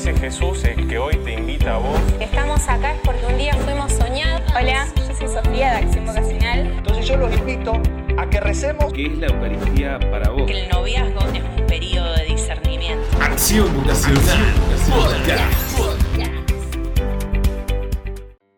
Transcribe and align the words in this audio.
ese 0.00 0.14
Jesús 0.14 0.64
el 0.64 0.88
que 0.88 0.96
hoy 0.96 1.14
te 1.24 1.34
invita 1.34 1.74
a 1.74 1.78
vos. 1.78 2.00
Estamos 2.18 2.66
acá 2.70 2.94
es 2.94 3.00
porque 3.04 3.26
un 3.26 3.36
día 3.36 3.52
fuimos 3.52 3.92
soñados. 3.92 4.40
Hola, 4.58 4.88
yo 4.96 5.14
soy 5.14 5.28
Sofía 5.28 5.72
de 5.72 5.76
Acción 5.76 6.06
Vocacional. 6.06 6.72
Entonces 6.78 7.06
yo 7.06 7.16
los 7.18 7.36
invito 7.36 7.74
a 8.16 8.30
que 8.30 8.40
recemos. 8.40 8.90
¿Qué 8.94 9.04
es 9.04 9.18
la 9.18 9.26
Eucaristía 9.26 10.00
para 10.10 10.30
vos? 10.30 10.46
Que 10.46 10.62
el 10.62 10.70
noviazgo 10.70 11.20
es 11.34 11.42
un 11.60 11.66
periodo 11.66 12.14
de 12.14 12.24
discernimiento. 12.24 13.04
Acción 13.20 13.76
Vocacional 13.76 14.54
Podcast. 14.88 15.78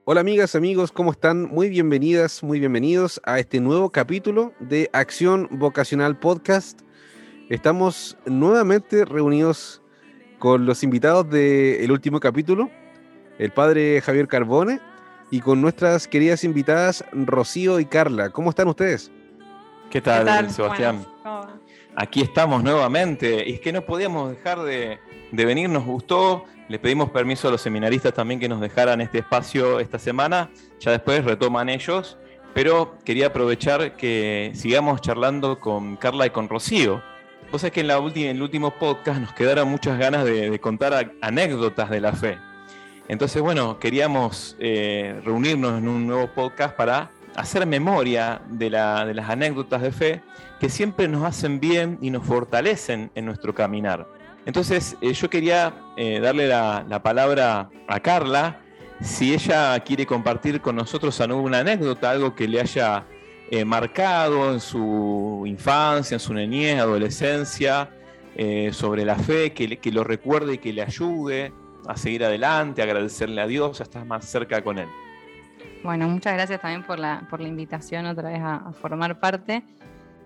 Hola 0.04 0.20
amigas, 0.20 0.54
amigos, 0.54 0.92
¿cómo 0.92 1.10
están? 1.10 1.48
Muy 1.48 1.68
bienvenidas, 1.68 2.44
muy 2.44 2.60
bienvenidos 2.60 3.20
a 3.24 3.40
este 3.40 3.58
nuevo 3.58 3.90
capítulo 3.90 4.52
de 4.60 4.90
Acción 4.92 5.48
Vocacional 5.50 6.20
Podcast. 6.20 6.82
Estamos 7.48 8.16
nuevamente 8.26 9.04
reunidos 9.04 9.81
con 10.42 10.66
los 10.66 10.82
invitados 10.82 11.30
del 11.30 11.88
último 11.92 12.18
capítulo, 12.18 12.68
el 13.38 13.52
padre 13.52 14.00
Javier 14.00 14.26
Carbone, 14.26 14.80
y 15.30 15.38
con 15.38 15.60
nuestras 15.60 16.08
queridas 16.08 16.42
invitadas 16.42 17.04
Rocío 17.12 17.78
y 17.78 17.84
Carla. 17.84 18.30
¿Cómo 18.30 18.50
están 18.50 18.66
ustedes? 18.66 19.12
¿Qué 19.88 20.00
tal, 20.00 20.24
¿Qué 20.24 20.26
tal? 20.26 20.50
Sebastián? 20.50 21.06
Bueno, 21.22 21.46
Aquí 21.94 22.22
estamos 22.22 22.64
nuevamente. 22.64 23.48
Y 23.48 23.52
es 23.52 23.60
que 23.60 23.72
no 23.72 23.82
podíamos 23.82 24.30
dejar 24.30 24.64
de, 24.64 24.98
de 25.30 25.44
venir, 25.44 25.70
nos 25.70 25.84
gustó. 25.84 26.44
Le 26.68 26.80
pedimos 26.80 27.10
permiso 27.10 27.46
a 27.46 27.52
los 27.52 27.60
seminaristas 27.60 28.12
también 28.12 28.40
que 28.40 28.48
nos 28.48 28.60
dejaran 28.60 29.00
este 29.00 29.18
espacio 29.18 29.78
esta 29.78 30.00
semana. 30.00 30.50
Ya 30.80 30.90
después 30.90 31.24
retoman 31.24 31.68
ellos. 31.68 32.18
Pero 32.52 32.98
quería 33.04 33.28
aprovechar 33.28 33.94
que 33.94 34.50
sigamos 34.56 35.02
charlando 35.02 35.60
con 35.60 35.94
Carla 35.94 36.26
y 36.26 36.30
con 36.30 36.48
Rocío. 36.48 37.00
Vos 37.52 37.60
sabés 37.60 37.74
que 37.74 37.80
en, 37.80 37.88
la 37.88 38.00
ulti- 38.00 38.24
en 38.24 38.36
el 38.36 38.42
último 38.42 38.70
podcast 38.70 39.20
nos 39.20 39.32
quedaron 39.34 39.68
muchas 39.68 39.98
ganas 39.98 40.24
de, 40.24 40.58
contar 40.58 41.12
anécdotas 41.20 41.90
de 41.90 42.00
la 42.00 42.12
fe. 42.14 42.38
Entonces, 43.08 43.42
bueno, 43.42 43.78
queríamos 43.78 44.56
eh, 44.58 45.20
reunirnos 45.22 45.76
en 45.78 45.86
un 45.86 46.06
nuevo 46.06 46.28
podcast 46.28 46.74
para 46.74 47.10
hacer 47.36 47.66
memoria 47.66 48.40
de, 48.48 48.70
la- 48.70 49.04
de 49.04 49.12
las 49.12 49.28
anécdotas 49.28 49.82
de 49.82 49.92
fe 49.92 50.22
que 50.60 50.70
siempre 50.70 51.08
nos 51.08 51.24
hacen 51.24 51.60
bien 51.60 51.98
y 52.00 52.10
nos 52.10 52.24
fortalecen 52.24 53.10
en 53.14 53.26
nuestro 53.26 53.54
caminar. 53.54 54.06
Entonces, 54.46 54.96
eh, 55.02 55.12
yo 55.12 55.28
quería 55.28 55.74
eh, 55.98 56.20
darle 56.20 56.48
la, 56.48 56.86
la 56.88 57.02
palabra 57.02 57.68
a 57.86 58.00
Carla, 58.00 58.60
si 59.02 59.34
ella 59.34 59.78
quiere 59.80 60.06
compartir 60.06 60.60
con 60.62 60.76
nosotros 60.76 61.20
alguna 61.20 61.58
anécdota, 61.58 62.10
algo 62.10 62.34
que 62.34 62.48
le 62.48 62.60
haya 62.60 63.04
eh, 63.54 63.66
marcado 63.66 64.50
en 64.50 64.60
su 64.60 65.42
infancia, 65.46 66.14
en 66.14 66.20
su 66.20 66.32
niñez, 66.32 66.80
adolescencia, 66.80 67.90
eh, 68.34 68.70
sobre 68.72 69.04
la 69.04 69.16
fe, 69.16 69.52
que, 69.52 69.76
que 69.78 69.92
lo 69.92 70.04
recuerde 70.04 70.54
y 70.54 70.58
que 70.58 70.72
le 70.72 70.80
ayude 70.80 71.52
a 71.86 71.94
seguir 71.98 72.24
adelante, 72.24 72.80
a 72.80 72.84
agradecerle 72.84 73.42
a 73.42 73.46
Dios, 73.46 73.80
a 73.80 73.82
estar 73.82 74.06
más 74.06 74.24
cerca 74.24 74.62
con 74.64 74.78
Él. 74.78 74.88
Bueno, 75.84 76.08
muchas 76.08 76.32
gracias 76.32 76.62
también 76.62 76.82
por 76.82 76.98
la, 76.98 77.26
por 77.28 77.40
la 77.42 77.48
invitación 77.48 78.06
otra 78.06 78.30
vez 78.30 78.40
a, 78.40 78.54
a 78.68 78.72
formar 78.72 79.20
parte. 79.20 79.62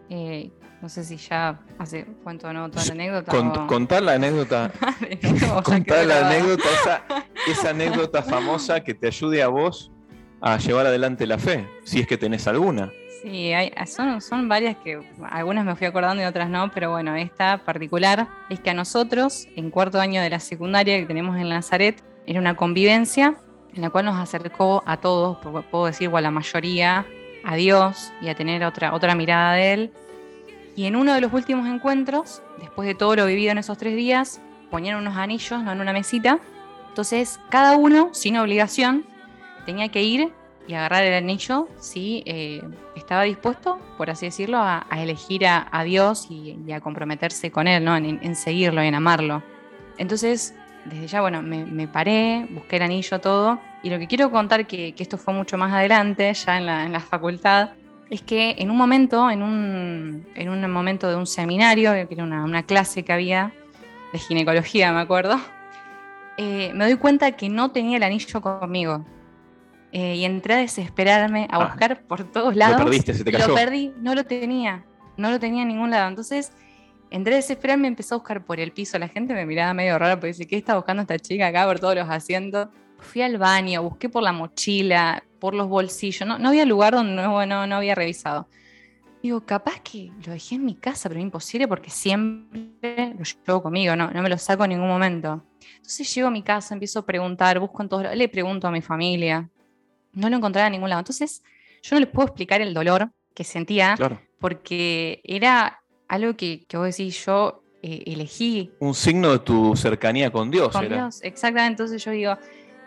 Eh, 0.08 0.52
no 0.80 0.88
sé 0.88 1.02
si 1.02 1.16
ya 1.16 1.58
hace 1.80 2.04
cuento 2.22 2.46
o 2.46 2.52
no 2.52 2.70
toda 2.70 2.84
la 2.86 2.92
anécdota. 2.92 3.32
Cont- 3.32 3.64
o- 3.64 3.66
contar 3.66 4.02
la 4.04 4.12
anécdota 4.12 4.70
contar 5.64 6.06
la 6.06 6.28
anécdota, 6.28 6.62
esa, 6.80 7.02
esa 7.50 7.70
anécdota 7.70 8.22
famosa 8.22 8.84
que 8.84 8.94
te 8.94 9.08
ayude 9.08 9.42
a 9.42 9.48
vos 9.48 9.90
a 10.40 10.58
llevar 10.58 10.86
adelante 10.86 11.26
la 11.26 11.38
fe, 11.38 11.66
si 11.82 11.98
es 11.98 12.06
que 12.06 12.16
tenés 12.18 12.46
alguna. 12.46 12.92
Sí, 13.28 13.52
hay- 13.52 13.72
son, 13.86 14.20
son 14.20 14.48
varias 14.48 14.76
que 14.76 15.00
algunas 15.30 15.64
me 15.64 15.74
fui 15.74 15.86
acordando 15.88 16.22
y 16.22 16.26
otras 16.26 16.48
no, 16.48 16.70
pero 16.70 16.92
bueno, 16.92 17.16
esta 17.16 17.58
particular 17.58 18.28
es 18.50 18.60
que 18.60 18.70
a 18.70 18.74
nosotros, 18.74 19.48
en 19.56 19.70
cuarto 19.70 19.98
año 20.00 20.22
de 20.22 20.30
la 20.30 20.38
secundaria 20.38 20.96
que 21.00 21.06
tenemos 21.06 21.36
en 21.36 21.48
Nazaret, 21.48 22.04
era 22.24 22.38
una 22.38 22.54
convivencia 22.54 23.34
en 23.74 23.82
la 23.82 23.90
cual 23.90 24.04
nos 24.04 24.16
acercó 24.16 24.84
a 24.86 24.98
todos, 24.98 25.38
pu- 25.38 25.64
puedo 25.64 25.86
decir, 25.86 26.08
o 26.08 26.16
a 26.16 26.20
la 26.20 26.30
mayoría, 26.30 27.04
a 27.42 27.56
Dios 27.56 28.12
y 28.22 28.28
a 28.28 28.36
tener 28.36 28.62
otra, 28.64 28.94
otra 28.94 29.16
mirada 29.16 29.54
de 29.54 29.72
Él. 29.72 29.92
Y 30.76 30.86
en 30.86 30.94
uno 30.94 31.12
de 31.12 31.20
los 31.20 31.32
últimos 31.32 31.66
encuentros, 31.66 32.42
después 32.60 32.86
de 32.86 32.94
todo 32.94 33.16
lo 33.16 33.26
vivido 33.26 33.50
en 33.50 33.58
esos 33.58 33.76
tres 33.76 33.96
días, 33.96 34.40
ponían 34.70 34.98
unos 34.98 35.16
anillos 35.16 35.64
¿no? 35.64 35.72
en 35.72 35.80
una 35.80 35.92
mesita. 35.92 36.38
Entonces, 36.90 37.40
cada 37.50 37.76
uno, 37.76 38.10
sin 38.12 38.36
obligación, 38.36 39.04
tenía 39.64 39.88
que 39.88 40.02
ir 40.04 40.32
y 40.68 40.74
agarrar 40.74 41.04
el 41.04 41.14
anillo 41.14 41.68
si 41.78 42.22
eh, 42.26 42.62
estaba 42.94 43.22
dispuesto, 43.22 43.78
por 43.96 44.10
así 44.10 44.26
decirlo, 44.26 44.58
a, 44.58 44.86
a 44.90 45.02
elegir 45.02 45.46
a, 45.46 45.68
a 45.70 45.84
Dios 45.84 46.26
y, 46.30 46.58
y 46.66 46.72
a 46.72 46.80
comprometerse 46.80 47.50
con 47.50 47.68
Él, 47.68 47.84
¿no? 47.84 47.96
en, 47.96 48.18
en 48.22 48.36
seguirlo, 48.36 48.80
en 48.82 48.94
amarlo. 48.94 49.42
Entonces, 49.98 50.54
desde 50.84 51.06
ya, 51.06 51.20
bueno, 51.20 51.42
me, 51.42 51.64
me 51.64 51.88
paré, 51.88 52.46
busqué 52.50 52.76
el 52.76 52.82
anillo, 52.82 53.20
todo, 53.20 53.60
y 53.82 53.90
lo 53.90 53.98
que 53.98 54.06
quiero 54.06 54.30
contar, 54.30 54.66
que, 54.66 54.94
que 54.94 55.02
esto 55.02 55.18
fue 55.18 55.34
mucho 55.34 55.56
más 55.56 55.72
adelante, 55.72 56.32
ya 56.32 56.58
en 56.58 56.66
la, 56.66 56.84
en 56.84 56.92
la 56.92 57.00
facultad, 57.00 57.70
es 58.10 58.22
que 58.22 58.54
en 58.58 58.70
un 58.70 58.76
momento, 58.76 59.30
en 59.30 59.42
un, 59.42 60.26
en 60.34 60.48
un 60.48 60.70
momento 60.70 61.08
de 61.08 61.16
un 61.16 61.26
seminario, 61.26 61.92
que 61.92 62.14
era 62.14 62.24
una, 62.24 62.44
una 62.44 62.62
clase 62.62 63.04
que 63.04 63.12
había 63.12 63.52
de 64.12 64.18
ginecología, 64.18 64.92
me 64.92 65.00
acuerdo, 65.00 65.40
eh, 66.36 66.70
me 66.74 66.84
doy 66.84 66.96
cuenta 66.96 67.32
que 67.32 67.48
no 67.48 67.70
tenía 67.70 67.96
el 67.96 68.02
anillo 68.02 68.40
conmigo. 68.40 69.04
Eh, 69.98 70.16
y 70.16 70.24
entré 70.26 70.52
a 70.54 70.56
desesperarme, 70.58 71.46
a 71.50 71.56
Ah. 71.56 71.64
buscar 71.68 72.02
por 72.02 72.30
todos 72.30 72.54
lados. 72.54 72.78
Lo 72.78 72.84
perdiste, 72.84 73.14
se 73.14 73.24
te 73.24 73.32
cayó. 73.32 73.48
Lo 73.48 73.54
perdí, 73.54 73.92
no 73.98 74.14
lo 74.14 74.24
tenía, 74.24 74.84
no 75.16 75.30
lo 75.30 75.40
tenía 75.40 75.62
en 75.62 75.68
ningún 75.68 75.90
lado. 75.90 76.08
Entonces, 76.08 76.52
entré 77.10 77.32
a 77.32 77.36
desesperarme, 77.36 77.88
empecé 77.88 78.12
a 78.12 78.18
buscar 78.18 78.44
por 78.44 78.60
el 78.60 78.72
piso. 78.72 78.98
La 78.98 79.08
gente 79.08 79.32
me 79.32 79.46
miraba 79.46 79.72
medio 79.72 79.98
raro 79.98 80.16
porque 80.16 80.28
dice, 80.28 80.46
¿qué 80.46 80.56
está 80.58 80.74
buscando 80.76 81.00
esta 81.00 81.18
chica 81.18 81.46
acá 81.46 81.64
por 81.64 81.80
todos 81.80 81.94
los 81.94 82.08
asientos? 82.10 82.68
Fui 82.98 83.22
al 83.22 83.38
baño, 83.38 83.82
busqué 83.82 84.10
por 84.10 84.22
la 84.22 84.32
mochila, 84.32 85.22
por 85.38 85.54
los 85.54 85.66
bolsillos. 85.68 86.28
No, 86.28 86.38
no 86.38 86.48
había 86.48 86.66
lugar 86.66 86.92
donde 86.94 87.14
no, 87.14 87.46
no, 87.46 87.66
no 87.66 87.76
había 87.76 87.94
revisado. 87.94 88.48
Digo, 89.22 89.46
capaz 89.46 89.80
que 89.80 90.12
lo 90.26 90.32
dejé 90.32 90.56
en 90.56 90.64
mi 90.66 90.74
casa, 90.74 91.08
pero 91.08 91.20
imposible 91.20 91.66
porque 91.66 91.88
siempre 91.90 93.14
lo 93.18 93.24
llevo 93.46 93.62
conmigo, 93.62 93.96
no, 93.96 94.10
no 94.10 94.22
me 94.22 94.28
lo 94.28 94.36
saco 94.38 94.64
en 94.64 94.70
ningún 94.70 94.88
momento. 94.88 95.42
Entonces 95.76 96.14
llego 96.14 96.28
a 96.28 96.30
mi 96.30 96.42
casa, 96.42 96.74
empiezo 96.74 96.98
a 96.98 97.06
preguntar, 97.06 97.58
busco 97.58 97.82
en 97.82 97.88
todos 97.88 98.02
lados, 98.02 98.18
le 98.18 98.28
pregunto 98.28 98.68
a 98.68 98.70
mi 98.70 98.82
familia, 98.82 99.48
no 100.16 100.28
lo 100.28 100.36
encontraba 100.36 100.66
en 100.66 100.72
ningún 100.72 100.88
lado. 100.90 101.00
Entonces 101.00 101.42
yo 101.82 101.94
no 101.96 102.00
les 102.00 102.08
puedo 102.08 102.26
explicar 102.26 102.60
el 102.60 102.74
dolor 102.74 103.10
que 103.34 103.44
sentía 103.44 103.94
Claro. 103.96 104.20
porque 104.40 105.20
era 105.24 105.80
algo 106.08 106.36
que, 106.36 106.64
que 106.66 106.76
vos 106.76 106.86
decís, 106.86 107.24
yo 107.24 107.62
eh, 107.82 108.02
elegí 108.06 108.72
Un 108.80 108.94
signo 108.94 109.30
de 109.32 109.38
tu 109.40 109.76
cercanía 109.76 110.30
con 110.30 110.50
Dios 110.50 110.70
con 110.72 110.84
era. 110.84 110.96
Dios. 110.96 111.20
Exactamente, 111.22 111.72
entonces 111.82 112.04
yo 112.04 112.10
digo, 112.12 112.36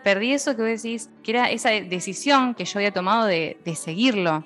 perdí 0.04 0.32
eso 0.32 0.56
que 0.56 0.62
vos 0.62 0.82
decís, 0.82 1.08
que 1.22 1.30
era 1.32 1.50
esa 1.50 1.70
decisión 1.70 2.54
que 2.54 2.64
yo 2.64 2.78
había 2.78 2.92
tomado 2.92 3.26
de, 3.26 3.58
de 3.64 3.74
seguirlo. 3.76 4.44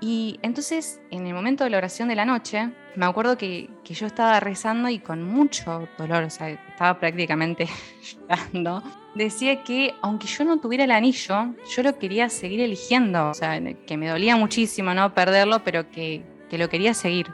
Y 0.00 0.38
entonces, 0.42 1.00
en 1.10 1.26
el 1.26 1.34
momento 1.34 1.64
de 1.64 1.70
la 1.70 1.78
oración 1.78 2.08
de 2.08 2.14
la 2.14 2.24
noche, 2.24 2.70
me 2.94 3.04
acuerdo 3.06 3.36
que, 3.36 3.68
que 3.82 3.94
yo 3.94 4.06
estaba 4.06 4.38
rezando 4.38 4.88
y 4.88 5.00
con 5.00 5.24
mucho 5.24 5.88
dolor, 5.98 6.22
o 6.24 6.30
sea, 6.30 6.50
estaba 6.50 7.00
prácticamente 7.00 7.66
llorando. 8.28 8.82
Decía 9.16 9.64
que 9.64 9.94
aunque 10.00 10.28
yo 10.28 10.44
no 10.44 10.58
tuviera 10.60 10.84
el 10.84 10.92
anillo, 10.92 11.54
yo 11.74 11.82
lo 11.82 11.98
quería 11.98 12.28
seguir 12.28 12.60
eligiendo, 12.60 13.30
o 13.30 13.34
sea, 13.34 13.60
que 13.86 13.96
me 13.96 14.08
dolía 14.08 14.36
muchísimo 14.36 14.94
no 14.94 15.12
perderlo, 15.14 15.64
pero 15.64 15.90
que, 15.90 16.22
que 16.48 16.58
lo 16.58 16.68
quería 16.68 16.94
seguir. 16.94 17.26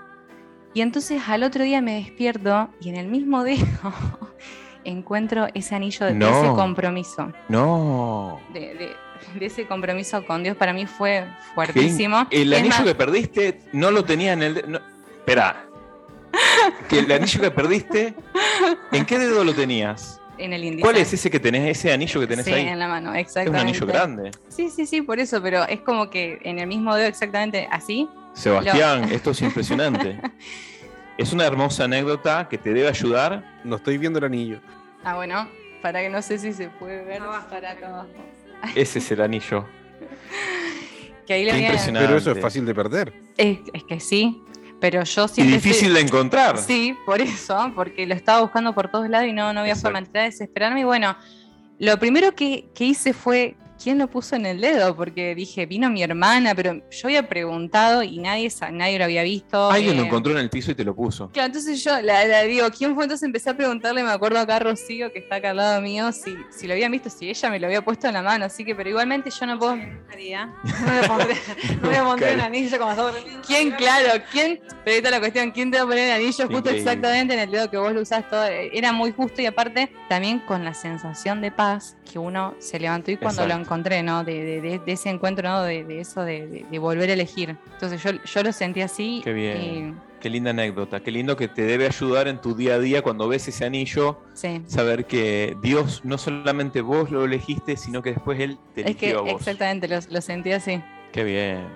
Y 0.72 0.81
entonces 0.81 1.22
al 1.28 1.42
otro 1.42 1.62
día 1.64 1.82
me 1.82 1.96
despierto 1.96 2.70
y 2.81 2.88
en 2.88 2.96
el 2.96 3.08
mismo 3.08 3.44
dedo 3.44 3.64
encuentro 4.84 5.46
ese 5.54 5.75
anillo 5.75 6.06
de, 6.06 6.14
No. 6.14 6.28
ese 6.28 6.48
compromiso. 6.54 7.31
No. 7.48 8.41
De, 8.52 8.60
de- 8.75 8.96
de 9.34 9.46
ese 9.46 9.66
compromiso 9.66 10.24
con 10.26 10.42
Dios 10.42 10.56
para 10.56 10.72
mí 10.72 10.86
fue 10.86 11.24
fuertísimo. 11.54 12.26
El 12.30 12.52
Es 12.52 12.58
anillo 12.60 12.74
más, 12.76 12.84
que 12.84 12.94
perdiste 12.94 13.60
no 13.72 13.90
lo 13.90 14.04
tenía 14.04 14.32
en 14.34 14.42
el. 14.42 14.64
no- 14.70 14.80
Espera. 15.18 15.66
Que 16.88 16.98
el 16.98 17.10
anillo 17.12 17.40
que 17.40 17.50
perdiste, 17.50 18.14
¿en 18.92 19.06
qué 19.06 19.18
dedo 19.18 19.44
lo 19.44 19.54
tenías? 19.54 20.20
en 20.36 20.52
el 20.52 20.64
índice. 20.64 20.82
¿Cuál 20.82 20.96
es 20.96 21.12
ese 21.12 21.30
que 21.30 21.38
tenés, 21.38 21.78
ese 21.78 21.93
anillo 21.93 22.20
que 22.20 22.26
tenés 22.26 22.44
sí, 22.44 22.52
ahí? 22.52 22.66
en 22.66 22.76
la 22.81 22.88
mano, 22.88 23.10
Es 23.10 23.14
un 23.14 23.20
exactamente. 23.20 23.60
anillo 23.60 23.87
grande. 23.87 24.31
Sí, 24.49 24.69
sí, 24.69 24.84
sí, 24.84 25.00
por 25.00 25.20
eso, 25.20 25.40
pero 25.40 25.62
es 25.69 25.78
como 25.82 26.10
que 26.10 26.40
en 26.43 26.58
el 26.58 26.66
mismo 26.66 26.93
dedo 26.96 27.06
exactamente 27.06 27.69
así. 27.70 28.08
Sebastián, 28.32 29.04
esto 29.12 29.31
es 29.31 29.40
impresionante. 29.43 30.20
Es 31.16 31.32
una 31.32 31.46
hermosa 31.46 31.84
anécdota 31.84 32.49
que 32.50 32.58
te 32.58 32.72
debe 32.75 32.88
ayudar. 32.88 33.60
No 33.62 33.76
estoy 33.76 33.96
viendo 33.99 34.19
el 34.19 34.25
anillo. 34.25 34.58
Ah, 35.04 35.14
bueno, 35.14 35.49
para 35.81 36.00
que 36.00 36.08
no 36.10 36.20
sé 36.20 36.38
si 36.40 36.52
se 36.52 36.69
puede 36.70 37.04
ver 37.04 37.22
para 37.49 37.70
acá 37.70 37.87
abajo. 37.87 38.08
Ese 38.75 38.99
es 38.99 39.11
el 39.12 39.20
anillo. 39.20 39.66
Que 41.26 41.34
ahí 41.34 41.49
impresionante. 41.49 42.06
Pero 42.06 42.19
eso 42.19 42.32
es 42.32 42.40
fácil 42.40 42.66
de 42.66 42.75
perder. 42.75 43.12
Es, 43.37 43.58
es 43.72 43.84
que 43.84 43.99
sí, 44.00 44.43
pero 44.81 45.02
yo 45.05 45.25
Y 45.25 45.28
siempre. 45.28 45.56
estoy- 45.56 45.70
difícil 45.70 45.94
de 45.94 46.00
encontrar. 46.00 46.58
Sí, 46.58 46.94
por 47.06 47.20
eso, 47.20 47.72
porque 47.75 48.06
lo 48.06 48.14
estaba 48.14 48.43
buscando 48.43 48.75
por 48.75 48.90
todos 48.90 49.08
lados 49.08 49.28
y 49.28 49.32
no, 49.32 49.52
no 49.52 49.61
había 49.61 49.75
forma. 49.75 49.99
Exacto. 50.00 50.08
Entré 50.19 50.20
a 50.20 50.25
desesperarme. 50.25 50.81
Y 50.81 50.84
bueno, 50.84 51.16
lo 51.78 51.99
primero 51.99 52.34
que, 52.34 52.66
que 52.75 52.84
hice 52.84 53.12
fue 53.14 53.56
¿quién 53.82 53.99
lo 53.99 54.09
puso 54.09 54.37
en 54.37 54.47
el 54.47 54.61
dedo? 54.61 54.94
Porque 54.97 55.35
dije, 55.35 55.67
vino 55.67 55.91
mi 55.91 56.03
hermana, 56.03 56.55
pero 56.55 56.75
yo 56.91 57.09
había 57.09 57.29
preguntado 57.29 58.03
y 58.03 58.19
nadie, 58.19 58.50
sa- 58.50 58.71
nadie 58.71 58.99
lo 58.99 59.05
había 59.05 59.23
visto. 59.23 59.71
Alguien 59.71 59.97
lo 59.97 60.03
eh, 60.03 60.06
encontró 60.06 60.32
en 60.32 60.38
el 60.38 60.50
piso 60.50 60.71
y 60.71 60.75
te 60.75 60.85
lo 60.85 60.94
puso. 60.94 61.31
Claro, 61.31 61.47
entonces 61.47 61.82
yo 61.82 62.00
la, 62.00 62.25
la 62.25 62.43
digo, 62.43 62.67
¿quién 62.76 62.94
fue? 62.94 63.05
Entonces 63.05 63.25
empecé 63.26 63.50
a 63.50 63.56
preguntarle, 63.56 64.03
me 64.03 64.11
acuerdo 64.11 64.38
acá 64.38 64.56
a 64.56 64.59
Rocío, 64.61 65.12
que 65.12 65.19
está 65.21 65.37
acá 65.37 65.50
al 65.50 65.56
lado 65.56 65.81
mío, 65.81 66.11
si, 66.12 66.37
si 66.50 66.67
lo 66.67 66.73
habían 66.75 66.93
visto, 66.93 67.11
si 67.11 67.29
ella 67.29 67.50
me 67.50 67.59
lo 67.61 67.67
había 67.67 67.82
puesto 67.82 68.06
en 68.09 68.15
la 68.15 68.23
mano, 68.23 68.44
así 68.44 68.65
que, 68.65 68.75
pero 68.75 68.88
igualmente 68.91 69.31
yo 69.31 69.47
no 69.47 69.59
puedo... 69.59 69.76
María. 69.76 70.47
No 70.47 70.93
me 70.93 71.09
pondré, 71.09 71.35
no 71.82 71.91
me 71.91 71.99
pondré 71.99 72.35
un 72.35 72.41
anillo 72.41 72.79
como 72.79 72.91
estaba 72.93 73.12
¿Quién, 73.47 73.71
claro, 73.73 74.23
quién? 74.31 74.61
Pero 74.85 74.94
ahorita 74.97 75.11
la 75.11 75.19
cuestión, 75.21 75.50
¿quién 75.50 75.71
te 75.71 75.76
va 75.79 75.85
a 75.85 75.87
poner 75.87 76.05
el 76.09 76.12
anillo 76.12 76.32
justo 76.47 76.56
Increíble. 76.56 76.79
exactamente 76.81 77.35
en 77.35 77.41
el 77.41 77.50
dedo 77.50 77.71
que 77.71 77.76
vos 77.76 77.93
lo 77.93 78.00
usás 78.03 78.29
todo? 78.31 78.44
Era 78.44 78.93
muy 78.93 79.12
justo 79.12 79.43
y 79.43 79.47
aparte 79.47 79.91
también 80.09 80.41
con 80.41 80.65
la 80.65 80.75
sensación 80.75 81.41
de 81.41 81.50
paz 81.50 81.97
que 82.11 82.19
uno 82.19 82.55
se 82.59 82.79
levantó 82.79 83.11
y 83.11 83.17
cuando 83.17 83.43
lo 83.43 83.49
Exacto. 83.49 83.63
Encontré, 83.64 84.02
¿no? 84.02 84.22
De, 84.25 84.44
de- 84.44 84.61
de- 84.61 84.78
de 84.78 84.93
ese 84.93 85.11
encuentro, 85.11 85.49
¿no? 85.49 85.62
De, 85.62 85.84
de 85.84 86.00
eso 86.00 86.22
de, 86.22 86.46
de- 86.46 86.66
de 86.70 86.78
volver 86.78 87.11
a 87.11 87.12
elegir. 87.14 87.56
Entonces 87.72 88.02
yo, 88.02 88.11
yo 88.12 88.43
lo 88.43 88.52
sentí 88.52 88.81
así. 88.82 89.20
Qué 89.25 89.32
bien. 89.32 89.61
y- 89.99 90.14
Qué 90.20 90.31
linda 90.31 90.50
anécdota, 90.52 91.00
qué 91.00 91.11
lindo 91.11 91.37
que 91.37 91.49
te 91.49 91.66
debe 91.66 91.84
ayudar 91.87 92.28
en 92.28 92.40
tu 92.40 92.55
día 92.55 92.76
a 92.76 92.78
día 92.78 93.02
cuando 93.02 93.28
ves 93.28 93.46
ese 93.46 93.66
anillo, 93.66 94.22
sí. 94.32 94.62
saber 94.66 95.05
que 95.05 95.55
Dios 95.61 96.00
no 96.02 96.16
solamente 96.16 96.81
vos 96.81 97.11
lo 97.11 97.26
elegiste, 97.26 97.76
sino 97.76 98.00
que 98.00 98.12
después 98.14 98.40
Él 98.40 98.56
te 98.75 98.88
Es 98.88 98.96
que 98.96 99.11
eligió 99.11 99.19
a 99.19 99.22
vos. 99.32 99.40
exactamente, 99.43 99.87
lo, 99.87 99.99
lo 100.08 100.20
sentí 100.22 100.52
así. 100.52 100.82
Qué 101.12 101.25
bien. 101.25 101.66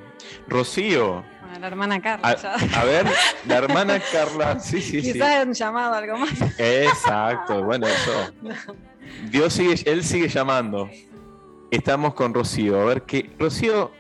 Rocío, 0.47 1.23
Bueno, 1.43 1.59
la 1.61 1.67
hermana 1.67 2.01
Carla. 2.01 2.39
a, 2.75 2.85
ver, 2.85 3.07
la 3.47 3.57
hermana 3.59 4.01
Carla, 4.13 4.59
sí, 4.61 4.81
sí, 4.81 5.03
sí. 5.03 5.13
Quizás 5.13 5.45
un 5.47 5.53
llamado, 5.53 5.95
algo 5.95 6.17
más. 6.17 6.31
Exacto, 6.59 7.63
bueno, 7.65 7.87
eso. 7.87 8.33
Dios 9.31 9.53
sigue, 9.53 9.75
Él 9.85 10.03
sigue 10.03 10.29
llamando. 10.29 10.89
Estamos 11.71 12.15
con 12.15 12.33
Rocío. 12.33 12.81
A 12.81 12.85
ver, 12.87 13.03
que 13.03 13.31
Rocío, 13.39 13.93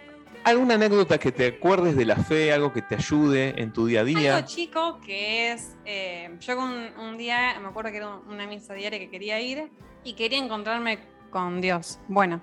¿alguna 0.43 0.75
anécdota 0.75 1.19
que 1.19 1.33
te 1.33 1.47
acuerdes 1.49 1.97
de 1.97 2.07
la 2.07 2.17
fe, 2.17 2.51
algo 2.51 2.73
que 2.73 2.81
te 2.81 2.95
ayude 2.95 3.61
en 3.61 3.75
tu 3.75 3.87
día 3.87 4.01
a 4.01 4.05
día? 4.05 4.37
Algo 4.37 4.49
chico 4.49 5.01
que 5.05 5.53
es, 5.53 5.77
eh, 5.85 6.35
yo 6.41 6.59
un 6.59 7.19
día, 7.19 7.59
me 7.61 7.69
acuerdo 7.69 7.91
que 7.91 7.99
era 7.99 8.15
una 8.27 8.47
misa 8.47 8.73
diaria 8.73 8.99
que 8.99 9.11
quería 9.11 9.39
ir 9.41 9.71
y 10.03 10.15
quería 10.15 10.39
encontrarme 10.39 10.99
con 11.31 11.61
Dios. 11.61 12.01
Bueno, 12.09 12.41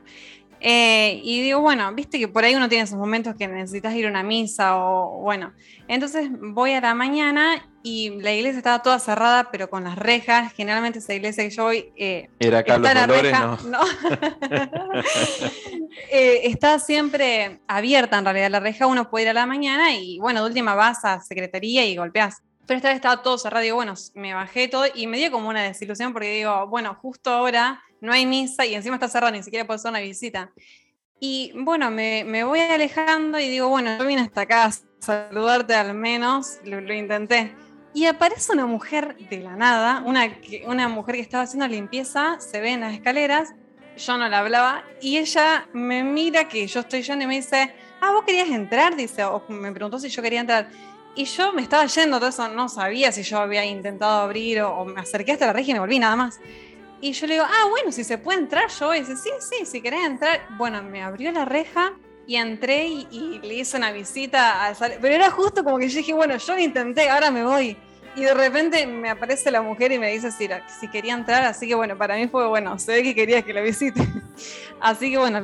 eh, 0.62 1.20
y 1.24 1.42
digo, 1.42 1.60
bueno, 1.62 1.94
viste 1.94 2.18
que 2.20 2.28
por 2.28 2.44
ahí 2.44 2.56
uno 2.56 2.68
tiene 2.70 2.84
esos 2.86 2.98
momentos 2.98 3.36
que 3.36 3.48
necesitas 3.48 3.94
ir 3.96 4.06
a 4.06 4.10
una 4.10 4.24
misa 4.24 4.78
o 4.78 5.20
bueno, 5.22 5.54
entonces 5.88 6.30
voy 6.40 6.72
a 6.74 6.82
la 6.82 6.94
mañana 6.96 7.70
y 7.84 8.10
la 8.22 8.34
iglesia 8.34 8.58
estaba 8.58 8.82
toda 8.82 8.98
cerrada, 8.98 9.50
pero 9.52 9.70
con 9.70 9.84
las 9.84 9.96
rejas. 9.96 10.52
Generalmente 10.54 10.98
esa 11.00 11.14
iglesia 11.14 11.44
que 11.44 11.52
yo 11.52 11.64
voy 11.66 11.92
eh, 11.96 12.30
Era 12.40 12.64
Carlos 12.64 12.88
está 12.90 13.02
Dolores, 13.06 13.32
reja- 13.32 13.58
¿no? 13.64 13.70
no. 13.70 13.80
Eh, 16.12 16.42
está 16.50 16.78
siempre 16.80 17.60
abierta 17.68 18.18
en 18.18 18.26
realidad 18.26 18.50
la 18.50 18.60
reja, 18.60 18.86
uno 18.86 19.10
puede 19.10 19.26
ir 19.26 19.30
a 19.30 19.34
la 19.34 19.46
mañana 19.46 19.94
y 19.96 20.20
bueno, 20.20 20.42
de 20.42 20.48
última 20.48 20.76
vas 20.76 21.06
a 21.06 21.22
secretaría 21.22 21.86
y 21.86 21.96
golpeas. 21.96 22.42
Pero 22.68 22.78
esta 22.78 22.90
vez 22.90 22.96
estaba 22.98 23.22
todo 23.22 23.38
cerrado, 23.38 23.64
digo, 23.64 23.76
bueno, 23.78 23.94
me 24.16 24.34
bajé 24.34 24.68
todo 24.68 24.86
y 24.94 25.08
me 25.08 25.18
dio 25.18 25.32
como 25.32 25.50
una 25.50 25.64
desilusión 25.64 26.12
porque 26.14 26.32
digo, 26.34 26.68
bueno, 26.68 26.96
justo 27.02 27.30
ahora 27.32 27.82
no 28.06 28.14
hay 28.14 28.26
misa 28.26 28.66
y 28.66 28.76
encima 28.76 28.96
está 28.96 29.10
cerrado, 29.10 29.34
ni 29.34 29.44
siquiera 29.44 29.66
puedo 29.66 29.76
hacer 29.76 29.90
una 29.90 30.00
visita. 30.00 30.52
Y 31.20 31.54
bueno, 31.56 31.92
me, 31.92 32.24
me 32.24 32.44
voy 32.44 32.60
alejando 32.60 33.40
y 33.40 33.50
digo, 33.50 33.70
bueno, 33.70 33.98
yo 33.98 34.06
vine 34.06 34.22
hasta 34.22 34.42
acá 34.42 34.66
a 34.66 34.72
saludarte 35.00 35.74
al 35.74 35.94
menos, 35.94 36.60
lo, 36.64 36.82
lo 36.82 36.94
intenté. 36.94 37.54
Y 37.94 38.06
aparece 38.08 38.52
una 38.52 38.66
mujer 38.66 39.16
de 39.30 39.40
la 39.40 39.56
nada, 39.56 40.04
una, 40.06 40.30
una 40.68 40.90
mujer 40.90 41.16
que 41.16 41.22
estaba 41.22 41.44
haciendo 41.44 41.68
limpieza, 41.68 42.38
se 42.40 42.60
ve 42.60 42.72
en 42.72 42.82
las 42.82 42.94
escaleras, 42.94 43.54
yo 43.98 44.18
no 44.18 44.28
la 44.28 44.40
hablaba, 44.40 44.84
y 45.00 45.18
ella 45.18 45.70
me 45.72 46.04
mira 46.04 46.50
que 46.50 46.68
yo 46.68 46.82
estoy 46.82 47.04
yendo 47.04 47.24
y 47.24 47.28
me 47.28 47.36
dice, 47.36 47.74
ah, 48.02 48.12
vos 48.12 48.26
querías 48.26 48.50
entrar, 48.50 48.98
dice, 48.98 49.24
o 49.24 49.42
me 49.48 49.72
preguntó 49.72 49.98
si 49.98 50.10
yo 50.10 50.22
quería 50.22 50.42
entrar. 50.42 50.70
Y 51.16 51.24
yo 51.24 51.54
me 51.54 51.62
estaba 51.62 51.86
yendo, 51.86 52.18
todo 52.20 52.28
eso 52.28 52.50
no 52.50 52.68
sabía 52.68 53.14
si 53.14 53.24
yo 53.24 53.40
había 53.40 53.64
intentado 53.64 54.20
abrir 54.24 54.62
o, 54.64 54.76
o 54.76 54.84
me 54.84 55.00
acerqué 55.00 55.32
hasta 55.32 55.48
la 55.48 55.54
reja 55.54 55.72
y 55.72 55.74
me 55.74 55.80
volví 55.80 55.98
nada 55.98 56.18
más. 56.18 56.42
Y 57.06 57.14
yo 57.14 57.28
le 57.28 57.36
digo, 57.36 57.46
ah, 57.48 57.68
bueno, 57.70 57.92
si 57.92 58.04
se 58.04 58.18
puede 58.18 58.40
entrar, 58.40 58.68
yo 58.68 58.88
voy. 58.88 58.98
Y 58.98 59.00
dice, 59.02 59.16
sí, 59.16 59.30
sí, 59.40 59.64
si 59.68 59.80
querés 59.80 60.04
entrar. 60.06 60.42
Bueno, 60.58 60.82
me 60.82 61.04
abrió 61.04 61.32
la 61.32 61.46
reja 61.46 61.94
y 62.26 62.36
entré 62.36 62.88
y, 62.88 63.40
le 63.44 63.54
hice 63.54 63.78
una 63.78 63.92
visita 63.92 64.66
a 64.66 64.74
Pero 64.74 65.14
era 65.14 65.30
justo 65.30 65.64
como 65.64 65.78
que 65.78 65.88
yo 65.88 66.00
dije, 66.00 66.14
bueno, 66.16 66.36
yo 66.36 66.56
lo 66.56 66.60
intenté, 66.60 67.08
ahora 67.08 67.30
me 67.30 67.44
voy. 67.44 67.78
Y 68.16 68.24
de 68.24 68.34
repente 68.34 68.88
me 68.88 69.12
aparece 69.12 69.52
la 69.52 69.62
mujer 69.62 69.92
y 69.92 70.00
me 70.00 70.12
dice 70.12 70.32
si, 70.32 70.50
si 70.80 70.88
quería 70.88 71.14
entrar, 71.14 71.44
así 71.44 71.68
que 71.68 71.76
bueno, 71.76 71.96
para 71.96 72.16
mí 72.16 72.28
fue 72.28 72.48
bueno, 72.48 72.80
se 72.80 72.94
ve 72.94 73.04
que 73.04 73.14
quería 73.14 73.44
que 73.44 73.54
la 73.54 73.62
visite. 73.62 74.02
Así 74.82 75.12
que 75.12 75.18
bueno, 75.18 75.40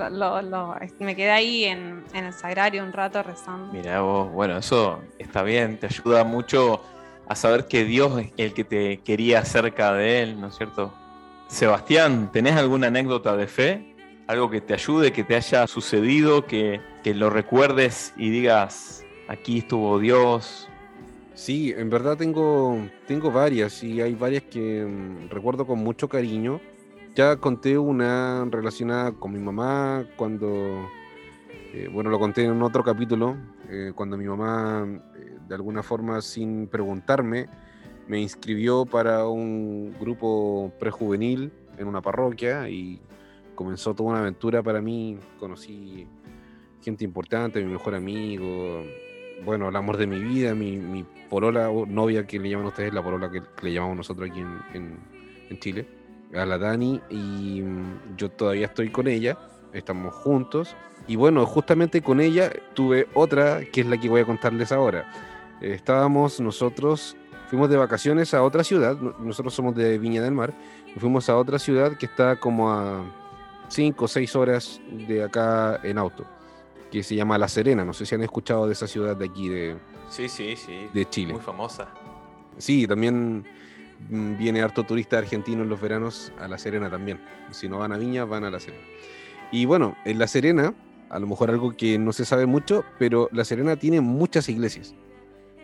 me 1.00 1.16
quedé 1.16 1.32
ahí 1.32 1.66
en, 1.66 2.04
en 2.14 2.26
el 2.26 2.34
sagrario 2.34 2.84
un 2.84 2.92
rato 2.92 3.22
rezando. 3.22 3.72
Mira 3.72 4.02
vos, 4.02 4.32
bueno, 4.32 4.58
eso 4.58 5.00
está 5.20 5.44
bien, 5.44 5.78
te 5.78 5.86
ayuda 5.86 6.24
mucho 6.24 6.84
a 7.28 7.36
saber 7.36 7.68
que 7.68 7.84
Dios 7.84 8.20
es 8.20 8.32
el 8.38 8.54
que 8.54 8.64
te 8.64 8.98
quería 8.98 9.46
cerca 9.46 9.94
de 9.94 10.24
Él, 10.24 10.42
¿no 10.42 10.48
es 10.48 10.56
cierto? 10.56 10.94
Sebastián, 11.52 12.32
¿tenés 12.32 12.56
alguna 12.56 12.88
anécdota 12.88 13.36
de 13.36 13.46
fe? 13.46 13.94
Algo 14.26 14.50
que 14.50 14.62
te 14.62 14.74
ayude, 14.74 15.12
que 15.12 15.26
te 15.26 15.36
haya 15.36 15.68
sucedido, 15.68 16.46
que, 16.46 16.80
que 17.04 17.14
lo 17.14 17.30
recuerdes 17.30 18.14
y 18.16 18.30
digas, 18.30 19.04
aquí 19.28 19.58
estuvo 19.58 20.00
Dios. 20.00 20.70
Sí, 21.34 21.74
en 21.76 21.90
verdad 21.90 22.16
tengo, 22.16 22.80
tengo 23.06 23.32
varias 23.32 23.84
y 23.84 24.00
hay 24.00 24.16
varias 24.16 24.44
que 24.44 24.86
mm, 24.86 25.30
recuerdo 25.30 25.68
con 25.68 25.80
mucho 25.80 26.08
cariño. 26.08 26.62
Ya 27.16 27.36
conté 27.36 27.78
una 27.78 28.46
relacionada 28.50 29.12
con 29.12 29.34
mi 29.34 29.40
mamá 29.40 30.06
cuando, 30.16 30.90
eh, 31.74 31.90
bueno, 31.92 32.10
lo 32.10 32.18
conté 32.18 32.46
en 32.46 32.62
otro 32.62 32.82
capítulo, 32.82 33.36
eh, 33.70 33.92
cuando 33.94 34.16
mi 34.16 34.26
mamá, 34.26 34.88
eh, 35.18 35.38
de 35.50 35.56
alguna 35.56 35.84
forma, 35.84 36.22
sin 36.22 36.68
preguntarme, 36.68 37.50
me 38.12 38.20
inscribió 38.20 38.86
para 38.86 39.26
un 39.26 39.96
grupo 39.98 40.70
prejuvenil 40.78 41.50
en 41.78 41.88
una 41.88 42.02
parroquia 42.02 42.68
y 42.68 43.00
comenzó 43.56 43.94
toda 43.96 44.10
una 44.10 44.20
aventura 44.20 44.62
para 44.62 44.82
mí. 44.82 45.18
Conocí 45.40 46.06
gente 46.82 47.06
importante, 47.06 47.64
mi 47.64 47.72
mejor 47.72 47.96
amigo, 47.96 48.84
bueno, 49.46 49.70
el 49.70 49.76
amor 49.78 49.96
de 49.96 50.08
mi 50.08 50.20
vida, 50.20 50.54
mi, 50.54 51.06
polola 51.30 51.70
o 51.70 51.86
novia 51.86 52.28
que 52.28 52.38
le 52.38 52.50
llaman 52.50 52.66
ustedes, 52.66 52.94
la 52.94 53.02
polola 53.02 53.32
que, 53.32 53.44
le 53.62 53.72
llamamos 53.72 53.96
nosotros 53.96 54.30
aquí 54.30 54.42
en, 54.42 54.60
en- 54.74 55.00
en 55.50 55.60
Chile, 55.60 55.88
a 56.34 56.46
la 56.46 56.58
Dani, 56.58 57.00
y 57.10 57.62
mm, 57.62 58.18
yo 58.18 58.30
todavía 58.30 58.66
estoy 58.66 58.90
con 58.90 59.08
ella, 59.08 59.38
estamos 59.72 60.14
juntos, 60.16 60.76
y 61.08 61.16
bueno, 61.16 61.46
justamente 61.46 62.02
con 62.02 62.20
ella 62.20 62.52
tuve 62.74 63.08
otra 63.14 63.62
que 63.72 63.80
es 63.80 63.88
la 63.88 63.98
que 63.98 64.10
voy 64.10 64.20
a 64.20 64.26
contarles 64.26 64.74
ahora. 64.74 65.10
Estábamos 65.62 66.42
nosotros, 66.42 67.16
fuimos 67.52 67.70
de 67.70 67.76
vacaciones 67.76 68.34
a 68.34 68.42
otra 68.44 68.64
ciudad, 68.64 68.98
no- 68.98 69.14
nosotros 69.20 69.54
somos 69.54 69.76
de 69.76 69.98
Viña 70.00 70.22
del 70.24 70.34
Mar, 70.34 70.54
y 70.96 71.00
fuimos 71.00 71.30
a 71.30 71.38
otra 71.38 71.60
ciudad 71.60 71.98
que 71.98 72.06
está 72.06 72.38
como 72.38 72.72
a 72.72 73.04
5 73.68 74.06
o 74.06 74.08
6 74.08 74.36
horas 74.38 74.80
de 74.90 75.22
acá 75.24 75.80
en 75.84 75.98
auto 75.98 76.26
que 76.90 77.04
se 77.04 77.16
llama 77.16 77.38
La 77.38 77.48
Serena. 77.50 77.84
No 77.86 77.92
sé 77.94 78.06
si 78.06 78.16
han 78.16 78.24
escuchado 78.24 78.68
de 78.68 78.74
esa 78.74 78.88
ciudad 78.88 79.16
de 79.18 79.26
aquí 79.26 79.50
de, 79.50 79.78
Sí, 80.10 80.28
sí, 80.30 80.56
sí. 80.56 80.88
de 80.94 81.06
Chile. 81.10 81.34
Muy 81.34 81.42
famosa. 81.42 81.90
Sí, 82.58 82.88
también 82.88 83.46
mm, 84.10 84.38
viene 84.38 84.62
harto 84.62 84.84
turista 84.86 85.18
argentino 85.18 85.64
en 85.64 85.70
los 85.70 85.80
veranos 85.80 86.32
a 86.40 86.48
La 86.48 86.58
Serena 86.58 86.90
también. 86.90 87.20
Si 87.52 87.68
no 87.70 87.80
van 87.80 87.92
a 87.94 87.98
Viña, 87.98 88.24
van 88.26 88.44
a 88.46 88.50
La 88.50 88.60
Serena. 88.62 88.84
Y 89.52 89.66
bueno, 89.66 89.96
en 90.06 90.20
La 90.20 90.28
Serena, 90.28 90.74
a 91.10 91.20
lo 91.20 91.28
mejor 91.28 91.50
algo 91.50 91.72
que 91.76 91.98
no 92.00 92.12
se 92.14 92.24
sabe 92.26 92.46
mucho, 92.46 92.84
pero 93.00 93.30
La 93.34 93.44
Serena 93.46 93.76
tiene 93.78 94.00
muchas 94.02 94.48
iglesias. 94.50 94.94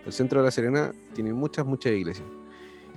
El 0.08 0.14
centro 0.14 0.40
de 0.40 0.46
La 0.46 0.52
Serena 0.52 0.94
tiene 1.14 1.34
muchas, 1.34 1.66
muchas 1.66 1.92
iglesias. 1.92 2.26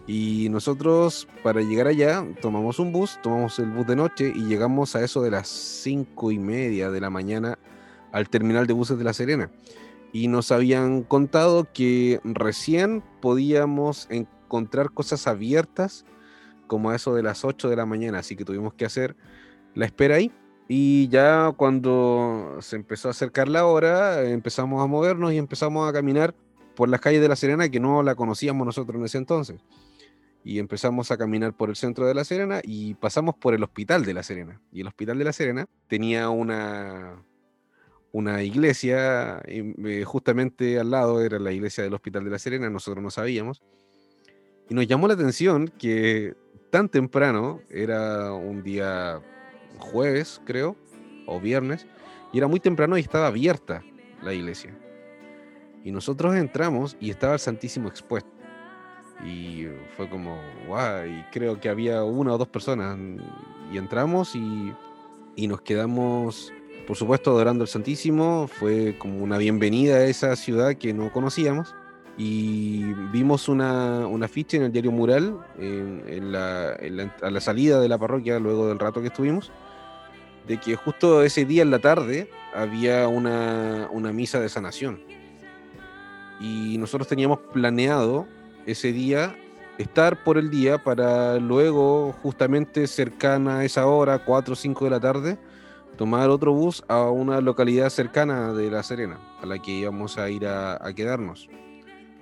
Y 0.07 0.49
nosotros, 0.49 1.27
para 1.43 1.61
llegar 1.61 1.89
allá, 1.89 2.25
tomamos 2.41 2.79
un 2.79 2.93
bus, 2.93 3.19
tomamos 3.21 3.59
el 3.59 3.69
bus 3.71 3.85
de 3.89 3.97
noche 3.97 4.33
y 4.33 4.45
llegamos 4.45 4.95
a 4.95 5.03
eso 5.03 5.21
de 5.21 5.33
las 5.33 5.49
cinco 5.49 6.31
y 6.31 6.39
media 6.39 6.89
de 6.89 7.01
la 7.01 7.11
mañana 7.11 7.59
al 8.13 8.29
terminal 8.29 8.69
de 8.69 8.75
buses 8.75 8.97
de 8.97 9.03
La 9.03 9.13
Serena. 9.13 9.51
Y 10.13 10.29
nos 10.29 10.53
habían 10.53 11.03
contado 11.03 11.67
que 11.73 12.21
recién 12.23 13.03
podíamos 13.21 14.07
encontrar 14.09 14.93
cosas 14.93 15.27
abiertas 15.27 16.05
como 16.69 16.91
a 16.91 16.97
eso 16.97 17.17
de 17.17 17.25
las 17.25 17.45
8 17.45 17.69
de 17.69 17.75
la 17.75 17.87
mañana, 17.87 18.21
así 18.21 18.37
que 18.37 18.45
tuvimos 18.45 18.75
que 18.75 18.85
hacer 18.85 19.17
la 19.75 19.85
espera 19.85 20.15
ahí. 20.15 20.31
Y 20.69 21.09
ya 21.09 21.53
cuando 21.57 22.59
se 22.61 22.77
empezó 22.77 23.09
a 23.09 23.11
acercar 23.11 23.49
la 23.49 23.67
hora, 23.67 24.23
empezamos 24.23 24.81
a 24.81 24.87
movernos 24.87 25.33
y 25.33 25.39
empezamos 25.39 25.89
a 25.89 25.93
caminar 25.93 26.35
por 26.81 26.89
las 26.89 27.03
calles 27.03 27.21
de 27.21 27.29
La 27.29 27.37
Serena, 27.37 27.69
que 27.69 27.79
no 27.79 28.03
la 28.03 28.15
conocíamos 28.15 28.65
nosotros 28.65 28.99
en 28.99 29.05
ese 29.05 29.19
entonces. 29.19 29.61
Y 30.43 30.59
empezamos 30.59 31.11
a 31.11 31.19
caminar 31.19 31.53
por 31.53 31.69
el 31.69 31.77
centro 31.77 32.07
de 32.07 32.15
La 32.15 32.25
Serena 32.25 32.63
y 32.65 32.95
pasamos 32.95 33.35
por 33.35 33.53
el 33.53 33.63
hospital 33.63 34.03
de 34.07 34.15
La 34.15 34.23
Serena. 34.23 34.63
Y 34.73 34.81
el 34.81 34.87
hospital 34.87 35.19
de 35.19 35.25
La 35.25 35.35
Serena 35.35 35.67
tenía 35.89 36.31
una, 36.31 37.23
una 38.13 38.43
iglesia, 38.43 39.43
y, 39.47 39.75
eh, 39.91 40.05
justamente 40.05 40.81
al 40.81 40.91
lado 40.91 41.21
era 41.21 41.39
la 41.39 41.53
iglesia 41.53 41.85
del 41.85 41.93
Hospital 41.93 42.25
de 42.25 42.31
la 42.31 42.39
Serena, 42.39 42.71
nosotros 42.71 43.03
no 43.03 43.11
sabíamos. 43.11 43.61
Y 44.71 44.73
nos 44.73 44.87
llamó 44.87 45.07
la 45.07 45.13
atención 45.13 45.69
que 45.69 46.33
tan 46.71 46.89
temprano, 46.89 47.61
era 47.69 48.33
un 48.33 48.63
día 48.63 49.21
jueves, 49.77 50.41
creo, 50.47 50.77
o 51.27 51.41
viernes, 51.41 51.87
y 52.33 52.39
era 52.39 52.47
muy 52.47 52.59
temprano 52.59 52.97
y 52.97 53.03
estaba 53.03 53.27
abierta 53.27 53.85
la 54.23 54.33
iglesia. 54.33 54.75
Y 55.85 55.93
nosotros 55.93 56.35
entramos 56.37 56.97
y 57.01 57.11
estaba 57.11 57.35
el 57.35 57.39
Santísimo 57.41 57.89
expuesto. 57.89 58.31
Y 59.25 59.67
fue 59.97 60.09
como, 60.09 60.41
guau, 60.67 61.07
y 61.07 61.25
creo 61.33 61.61
que 61.61 61.69
había 61.69 62.03
una 62.05 62.33
o 62.35 62.39
dos 62.39 62.49
personas. 62.49 62.99
Y 63.73 63.79
entramos 63.79 64.35
y, 64.35 64.73
y 65.37 65.47
nos 65.47 65.61
quedamos, 65.61 66.53
por 66.87 66.97
supuesto, 66.97 67.31
adorando 67.31 67.63
al 67.65 67.69
Santísimo. 67.69 68.47
Fue 68.49 68.97
como 68.99 69.23
una 69.23 69.39
bienvenida 69.39 69.97
a 69.97 70.05
esa 70.05 70.37
ciudad 70.37 70.75
que 70.75 70.93
no 70.93 71.13
conocíamos. 71.13 71.75
Y 72.17 72.83
vimos 73.13 73.49
una, 73.49 74.07
una 74.07 74.29
ficha 74.29 74.59
en 74.59 74.65
el 74.65 74.73
diario 74.73 74.93
Mural, 74.93 75.39
en, 75.59 76.03
en 76.07 76.33
la, 76.33 76.75
en 76.79 76.97
la- 76.99 77.17
a 77.23 77.31
la 77.31 77.41
salida 77.41 77.81
de 77.81 77.89
la 77.89 77.97
parroquia, 77.97 78.39
luego 78.39 78.69
del 78.69 78.79
rato 78.79 79.01
que 79.01 79.07
estuvimos, 79.07 79.51
de 80.47 80.59
que 80.59 80.77
justo 80.77 81.23
ese 81.23 81.47
día 81.47 81.63
en 81.63 81.71
la 81.71 81.79
tarde 81.79 82.29
había 82.55 83.09
una, 83.09 83.89
una 83.91 84.13
misa 84.13 84.39
de 84.41 84.51
sanación. 84.51 85.01
Y 86.41 86.79
nosotros 86.79 87.07
teníamos 87.07 87.39
planeado 87.53 88.27
ese 88.67 88.93
día 88.93 89.37
estar 89.79 90.23
por 90.25 90.39
el 90.39 90.51
día 90.51 90.83
para 90.83 91.39
luego, 91.39 92.13
justamente 92.23 92.87
cercana 92.87 93.59
a 93.59 93.65
esa 93.65 93.87
hora, 93.87 94.19
4 94.25 94.53
o 94.53 94.57
5 94.57 94.85
de 94.85 94.91
la 94.91 95.01
tarde, 95.01 95.39
tomar 95.97 96.31
otro 96.31 96.53
bus 96.53 96.83
a 96.89 97.11
una 97.11 97.41
localidad 97.41 97.91
cercana 97.91 98.53
de 98.53 98.71
La 98.71 98.83
Serena, 98.83 99.19
a 99.43 99.47
la 99.47 99.59
que 99.59 99.71
íbamos 99.71 100.19
a 100.19 100.29
ir 100.31 100.47
a, 100.47 100.75
a 100.87 100.93
quedarnos, 100.93 101.49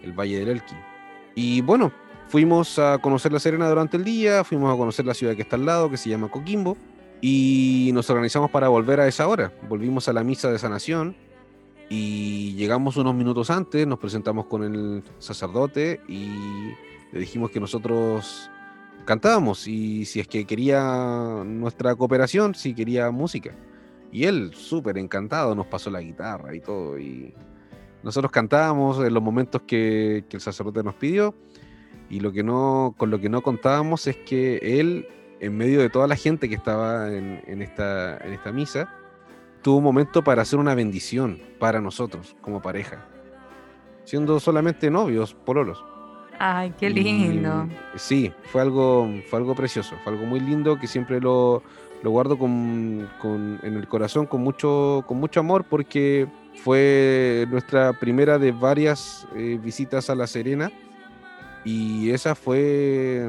el 0.03 0.13
Valle 0.13 0.39
del 0.39 0.49
Elqui. 0.49 0.77
Y 1.35 1.61
bueno, 1.61 1.93
fuimos 2.29 2.79
a 2.79 2.99
conocer 2.99 3.33
La 3.33 3.41
Serena 3.41 3.69
durante 3.69 3.97
el 3.97 4.05
día, 4.05 4.45
fuimos 4.45 4.73
a 4.73 4.77
conocer 4.77 5.05
la 5.05 5.15
ciudad 5.15 5.35
que 5.35 5.43
está 5.43 5.57
al 5.57 5.67
lado, 5.67 5.91
que 5.91 5.97
se 5.97 6.11
llama 6.11 6.29
Coquimbo, 6.29 6.77
y 7.21 7.91
nos 7.93 8.09
organizamos 8.11 8.51
para 8.51 8.69
volver 8.69 9.01
a 9.01 9.09
esa 9.09 9.27
hora. 9.27 9.53
Volvimos 9.69 10.09
a 10.09 10.13
la 10.13 10.23
misa 10.23 10.51
de 10.53 10.59
sanación 10.59 11.17
y 11.89 12.55
llegamos 12.55 12.97
unos 12.97 13.15
minutos 13.15 13.51
antes, 13.51 13.87
nos 13.87 13.99
presentamos 13.99 14.47
con 14.47 14.63
el 14.63 15.03
sacerdote 15.19 16.01
y 16.07 16.29
le 17.13 17.21
dijimos 17.21 17.51
que 17.51 17.61
nosotros 17.61 18.51
cantábamos 19.07 19.67
y 19.67 20.05
si 20.05 20.21
es 20.21 20.29
que 20.29 20.45
quería 20.45 21.43
nuestra 21.47 21.95
cooperación, 21.95 22.55
si 22.55 22.75
quería 22.75 23.11
música. 23.11 23.55
Y 24.13 24.25
él, 24.25 24.53
súper 24.55 24.99
encantado, 24.99 25.55
nos 25.55 25.67
pasó 25.67 25.91
la 25.91 26.03
guitarra 26.03 26.55
y 26.55 26.61
todo. 26.61 26.99
Y 26.99 27.35
nosotros 28.03 28.31
cantábamos 28.31 28.99
en 29.05 29.15
los 29.15 29.23
momentos 29.23 29.63
que, 29.63 30.25
el 30.31 30.41
sacerdote 30.41 30.83
nos 30.83 30.95
pidió. 30.95 31.35
Y 32.11 32.21
lo 32.21 32.33
que 32.33 32.43
no, 32.43 32.95
con 32.99 33.11
lo 33.11 33.19
que 33.19 33.29
no 33.29 33.43
contábamos 33.43 34.07
es 34.07 34.17
que 34.17 34.59
él, 34.79 35.09
en 35.41 35.57
medio 35.57 35.81
de 35.81 35.91
toda 35.91 36.07
la 36.07 36.17
gente 36.17 36.49
que 36.49 36.55
estaba 36.55 37.13
en, 37.13 37.43
en 37.47 37.63
esta, 37.63 38.19
en 38.19 38.33
esta 38.33 38.53
misa, 38.53 38.95
tuvo 39.63 39.79
un 39.79 39.85
momento 39.85 40.23
para 40.23 40.43
hacer 40.43 40.59
una 40.59 40.75
bendición 40.75 41.39
para 41.59 41.81
nosotros 41.81 42.37
como 42.41 42.61
pareja, 42.63 43.07
siendo 44.05 44.41
solamente 44.41 44.91
novios, 44.91 45.35
pololos. 45.35 45.85
Ay, 46.39 46.73
qué 46.79 46.89
Y, 46.89 46.95
lindo. 46.95 47.67
sí, 47.97 48.33
fue 48.45 48.63
algo, 48.63 49.09
fue 49.29 49.39
algo 49.41 49.55
precioso, 49.55 49.97
fue 50.05 50.13
algo 50.13 50.25
muy 50.25 50.39
lindo 50.39 50.79
que 50.79 50.87
siempre 50.87 51.21
lo, 51.21 51.63
lo 52.03 52.11
guardo 52.11 52.39
con, 52.39 53.09
con- 53.21 53.59
en 53.65 53.75
el 53.77 53.89
corazón 53.89 54.27
con 54.27 54.43
mucho, 54.43 55.05
con 55.09 55.19
mucho 55.19 55.41
amor 55.41 55.65
porque 55.65 56.29
fue 56.63 57.45
nuestra 57.51 57.93
primera 57.93 58.39
de 58.39 58.53
varias 58.53 59.27
eh, 59.35 59.59
visitas 59.61 60.11
a 60.11 60.15
La 60.15 60.29
Serena 60.29 60.71
y 61.65 62.11
esa 62.11 62.37
fue 62.37 63.27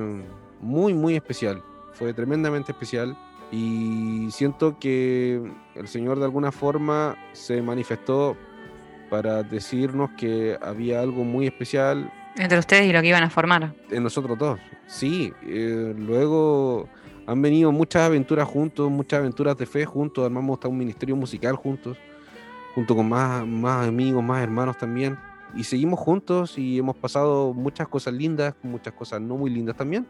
muy, 0.62 0.94
muy 0.94 1.16
especial, 1.16 1.64
fue 1.94 2.14
tremendamente 2.14 2.72
especial 2.74 3.18
y 3.52 4.28
siento 4.32 4.78
que 4.80 5.42
el 5.76 5.88
Señor 5.88 6.20
de 6.20 6.26
alguna 6.26 6.52
forma 6.52 7.16
se 7.34 7.62
manifestó 7.62 8.38
para 9.10 9.42
decirnos 9.44 10.12
que 10.18 10.58
había 10.62 11.02
algo 11.02 11.24
muy 11.24 11.48
especial 11.48 12.12
Entre 12.38 12.60
ustedes 12.60 12.86
y 12.88 12.94
lo 12.94 13.02
que 13.02 13.08
iban 13.08 13.24
a 13.24 13.30
formar. 13.30 13.74
en 13.90 14.04
nosotros 14.04 14.38
dos. 14.38 14.60
Sí, 14.86 15.34
eh, 15.48 15.94
luego 15.98 16.88
han 17.26 17.42
venido 17.42 17.72
muchas 17.72 18.04
aventuras 18.04 18.48
juntos, 18.48 18.90
muchas 18.90 19.20
aventuras 19.20 19.58
de 19.58 19.66
fe 19.66 19.86
juntos, 19.86 20.24
armamos 20.26 20.56
hasta 20.58 20.68
un 20.68 20.78
ministerio 20.78 21.16
musical 21.16 21.56
juntos, 21.56 21.98
junto 22.76 22.96
con 22.96 23.10
más, 23.10 23.46
más 23.46 23.88
amigos, 23.88 24.24
más 24.24 24.42
hermanos 24.44 24.78
también. 24.78 25.18
Y 25.56 25.64
seguimos 25.64 26.00
juntos 26.00 26.58
y 26.60 26.78
hemos 26.78 26.96
pasado 26.96 27.54
muchas 27.54 27.88
cosas 27.88 28.14
lindas, 28.14 28.54
muchas 28.62 28.94
cosas 28.94 29.20
no 29.20 29.36
muy 29.38 29.50
lindas 29.50 29.76
también. 29.76 30.06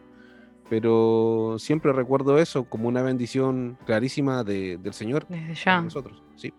Pero 0.69 1.55
siempre 1.57 1.91
recuerdo 1.93 2.37
eso 2.37 2.63
como 2.65 2.87
una 2.87 3.01
bendición 3.01 3.77
clarísima 3.85 4.43
de- 4.43 4.77
del 4.77 4.93
Señor 4.93 5.25
Desde 5.27 5.43
para 5.47 5.53
ya. 5.55 5.81
nosotros. 5.81 6.21
Sí. 6.35 6.53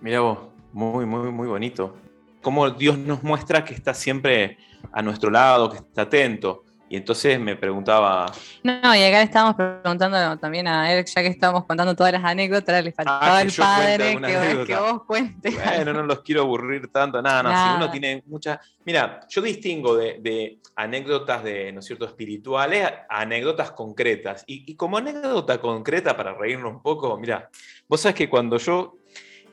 Mira 0.00 0.20
vos, 0.20 0.38
muy, 0.72 1.04
muy, 1.06 1.30
muy 1.32 1.48
bonito. 1.48 1.96
Cómo 2.40 2.70
Dios 2.70 2.96
nos 2.96 3.22
muestra 3.24 3.64
que 3.64 3.74
está 3.74 3.92
siempre 3.94 4.58
a 4.92 5.02
nuestro 5.02 5.30
lado, 5.30 5.70
que 5.70 5.78
está 5.78 6.02
atento. 6.02 6.62
Y 6.90 6.96
entonces 6.96 7.38
me 7.38 7.54
preguntaba, 7.56 8.26
No, 8.62 8.94
y 8.94 9.02
acá 9.02 9.18
le 9.18 9.22
estábamos 9.24 9.56
preguntando 9.56 10.38
también 10.38 10.66
a 10.66 10.90
Eric, 10.92 11.06
ya 11.06 11.20
que 11.22 11.28
estábamos 11.28 11.66
contando 11.66 11.94
todas 11.94 12.12
las 12.12 12.24
anécdotas, 12.24 12.82
le 12.82 12.92
faltaba 12.92 13.36
Ah, 13.38 13.42
el 13.42 13.52
padre 13.52 14.18
que, 14.18 14.36
anécdota. 14.36 14.66
que 14.66 14.76
vos 14.80 15.04
cuentes. 15.04 15.54
bueno, 15.54 15.92
no 15.92 16.02
los 16.04 16.20
quiero 16.22 16.42
aburrir 16.42 16.88
tanto, 16.90 17.20
nada, 17.20 17.42
no, 17.42 17.48
si 17.50 17.54
Nada. 17.54 17.76
uno 17.76 17.90
tiene 17.90 18.22
muchas... 18.26 18.58
Mira, 18.84 19.20
yo 19.28 19.42
distingo 19.42 19.96
de, 19.96 20.18
de 20.20 20.58
anécdotas 20.76 21.44
de, 21.44 21.72
¿no 21.72 21.80
es 21.80 21.86
cierto?, 21.86 22.06
espirituales 22.06 22.84
a 22.86 23.20
anécdotas 23.20 23.72
concretas. 23.72 24.44
Y, 24.46 24.70
y 24.70 24.74
como 24.74 24.96
anécdota 24.96 25.60
concreta, 25.60 26.16
para 26.16 26.32
reírnos 26.32 26.72
un 26.72 26.80
poco, 26.82 27.18
mira, 27.18 27.50
vos 27.86 28.00
sabés 28.00 28.14
que 28.16 28.30
cuando 28.30 28.56
yo 28.56 28.96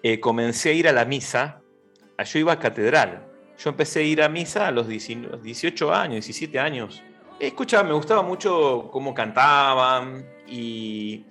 eh, 0.04 0.20
comencé 0.22 0.70
a 0.70 0.74
ir 0.74 0.88
a 0.88 0.94
la 0.94 1.04
misa, 1.04 1.60
yo 2.24 2.39
iba 2.39 2.54
a 2.54 2.60
catedral. 2.60 3.25
Yo 3.58 3.70
empecé 3.70 4.00
a 4.00 4.04
ir 4.04 4.22
a 4.22 4.30
misa 4.30 4.68
a 4.68 4.72
los 4.72 4.88
19 4.88 5.38
18 5.42 5.94
años, 5.94 6.25
17 6.25 6.60
años. 6.60 7.04
Escuchaba, 7.39 7.84
me 7.84 7.94
gustaba 7.94 8.22
mucho 8.22 8.89
cómo 8.92 9.13
cantaban 9.13 10.25
y 10.48 11.25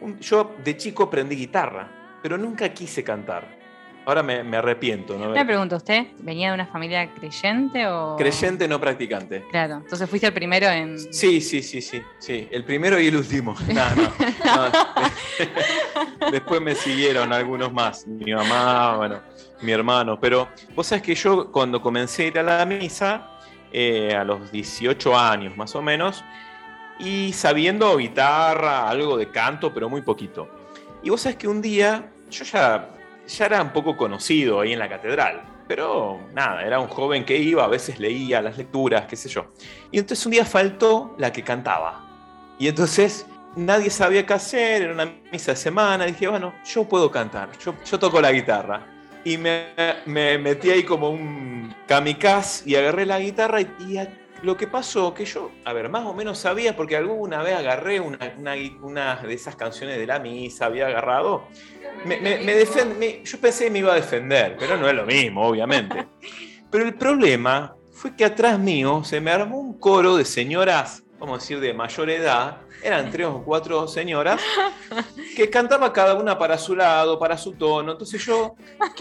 un- 0.00 0.18
yo 0.20 0.54
de 0.62 0.76
chico 0.76 1.04
aprendí 1.04 1.36
guitarra, 1.36 2.18
pero 2.22 2.36
nunca 2.36 2.68
quise 2.70 3.02
cantar. 3.02 3.56
Ahora 4.04 4.22
me, 4.22 4.42
me 4.42 4.56
arrepiento, 4.56 5.18
¿no? 5.18 5.28
Me 5.30 5.44
pregunto, 5.44 5.76
¿usted 5.76 6.06
venía 6.20 6.48
de 6.48 6.54
una 6.54 6.66
familia 6.66 7.12
creyente 7.14 7.86
o...? 7.86 8.16
Creyente, 8.16 8.66
no 8.66 8.80
practicante. 8.80 9.44
Claro, 9.50 9.76
entonces 9.84 10.08
fuiste 10.08 10.26
el 10.26 10.32
primero 10.32 10.66
en... 10.66 10.98
Sí, 11.12 11.42
sí, 11.42 11.62
sí, 11.62 11.82
sí, 11.82 12.02
sí. 12.18 12.48
El 12.50 12.64
primero 12.64 12.98
y 12.98 13.08
el 13.08 13.16
último. 13.16 13.54
No, 13.68 13.84
no, 13.96 14.02
no. 14.02 15.10
Después 16.32 16.60
me 16.62 16.74
siguieron 16.74 17.32
algunos 17.34 17.70
más. 17.72 18.06
Mi 18.06 18.32
mamá, 18.32 18.96
bueno, 18.96 19.20
mi 19.60 19.72
hermano. 19.72 20.18
Pero 20.18 20.48
vos 20.74 20.86
sabés 20.86 21.02
que 21.02 21.14
yo 21.14 21.52
cuando 21.52 21.80
comencé 21.82 22.24
a 22.24 22.26
ir 22.28 22.38
a 22.38 22.42
la 22.42 22.64
misa, 22.66 23.37
eh, 23.72 24.14
a 24.14 24.24
los 24.24 24.50
18 24.50 25.18
años 25.18 25.56
más 25.56 25.74
o 25.74 25.82
menos, 25.82 26.24
y 26.98 27.32
sabiendo 27.32 27.96
guitarra, 27.96 28.88
algo 28.88 29.16
de 29.16 29.30
canto, 29.30 29.72
pero 29.72 29.88
muy 29.88 30.02
poquito. 30.02 30.48
Y 31.02 31.10
vos 31.10 31.20
sabés 31.20 31.38
que 31.38 31.48
un 31.48 31.62
día 31.62 32.10
yo 32.30 32.44
ya, 32.44 32.90
ya 33.26 33.46
era 33.46 33.62
un 33.62 33.70
poco 33.70 33.96
conocido 33.96 34.60
ahí 34.60 34.72
en 34.72 34.78
la 34.78 34.88
catedral. 34.88 35.42
Pero 35.68 36.18
nada, 36.34 36.62
era 36.62 36.80
un 36.80 36.88
joven 36.88 37.24
que 37.24 37.36
iba, 37.36 37.62
a 37.62 37.68
veces 37.68 38.00
leía 38.00 38.40
las 38.40 38.56
lecturas, 38.56 39.06
qué 39.06 39.16
sé 39.16 39.28
yo. 39.28 39.52
Y 39.92 39.98
entonces 39.98 40.24
un 40.24 40.32
día 40.32 40.44
faltó 40.44 41.14
la 41.18 41.30
que 41.30 41.42
cantaba. 41.42 42.06
Y 42.58 42.68
entonces 42.68 43.26
nadie 43.54 43.90
sabía 43.90 44.24
qué 44.24 44.32
hacer, 44.32 44.82
era 44.82 44.92
una 44.94 45.12
misa 45.30 45.52
de 45.52 45.56
semana. 45.56 46.06
Dije, 46.06 46.26
bueno, 46.26 46.54
yo 46.64 46.84
puedo 46.84 47.10
cantar, 47.10 47.50
yo, 47.58 47.74
yo 47.84 47.98
toco 47.98 48.20
la 48.20 48.32
guitarra. 48.32 48.97
Y 49.28 49.36
me, 49.36 49.66
me 50.06 50.38
metí 50.38 50.70
ahí 50.70 50.84
como 50.84 51.10
un 51.10 51.74
kamikaze 51.86 52.62
y 52.70 52.76
agarré 52.76 53.04
la 53.04 53.20
guitarra 53.20 53.60
y, 53.60 53.68
y 53.86 53.98
a- 53.98 54.08
lo 54.42 54.56
que 54.56 54.66
pasó, 54.68 55.12
que 55.12 55.26
yo, 55.26 55.50
a 55.66 55.72
ver, 55.74 55.90
más 55.90 56.06
o 56.06 56.14
menos 56.14 56.38
sabía, 56.38 56.74
porque 56.74 56.96
alguna 56.96 57.42
vez 57.42 57.54
agarré 57.56 58.00
una, 58.00 58.18
una, 58.38 58.54
una 58.80 59.16
de 59.16 59.34
esas 59.34 59.54
canciones 59.56 59.98
de 59.98 60.06
la 60.06 60.18
misa, 60.18 60.64
había 60.66 60.86
agarrado. 60.86 61.48
Me, 62.06 62.18
me- 62.20 62.38
me 62.38 62.54
defen- 62.54 62.96
me- 62.96 63.22
yo 63.22 63.38
pensé 63.38 63.64
que 63.64 63.70
me 63.70 63.80
iba 63.80 63.92
a 63.92 63.96
defender, 63.96 64.56
pero 64.58 64.78
no 64.78 64.88
es 64.88 64.94
lo 64.94 65.04
mismo, 65.04 65.42
obviamente. 65.46 66.06
Pero 66.70 66.84
el 66.84 66.94
problema 66.94 67.74
fue 67.92 68.14
que 68.16 68.24
atrás 68.24 68.58
mío 68.58 69.02
se 69.04 69.20
me 69.20 69.30
armó 69.30 69.58
un 69.58 69.78
coro 69.78 70.16
de 70.16 70.24
señoras, 70.24 71.02
vamos 71.18 71.38
a 71.38 71.40
decir, 71.40 71.60
de 71.60 71.74
mayor 71.74 72.10
edad, 72.10 72.58
eran 72.82 73.10
tres 73.10 73.26
o 73.26 73.42
cuatro 73.42 73.88
señoras, 73.88 74.40
que 75.36 75.50
cantaba 75.50 75.92
cada 75.92 76.14
una 76.14 76.38
para 76.38 76.56
su 76.58 76.76
lado, 76.76 77.18
para 77.18 77.36
su 77.36 77.52
tono. 77.52 77.92
Entonces 77.92 78.24
yo 78.24 78.54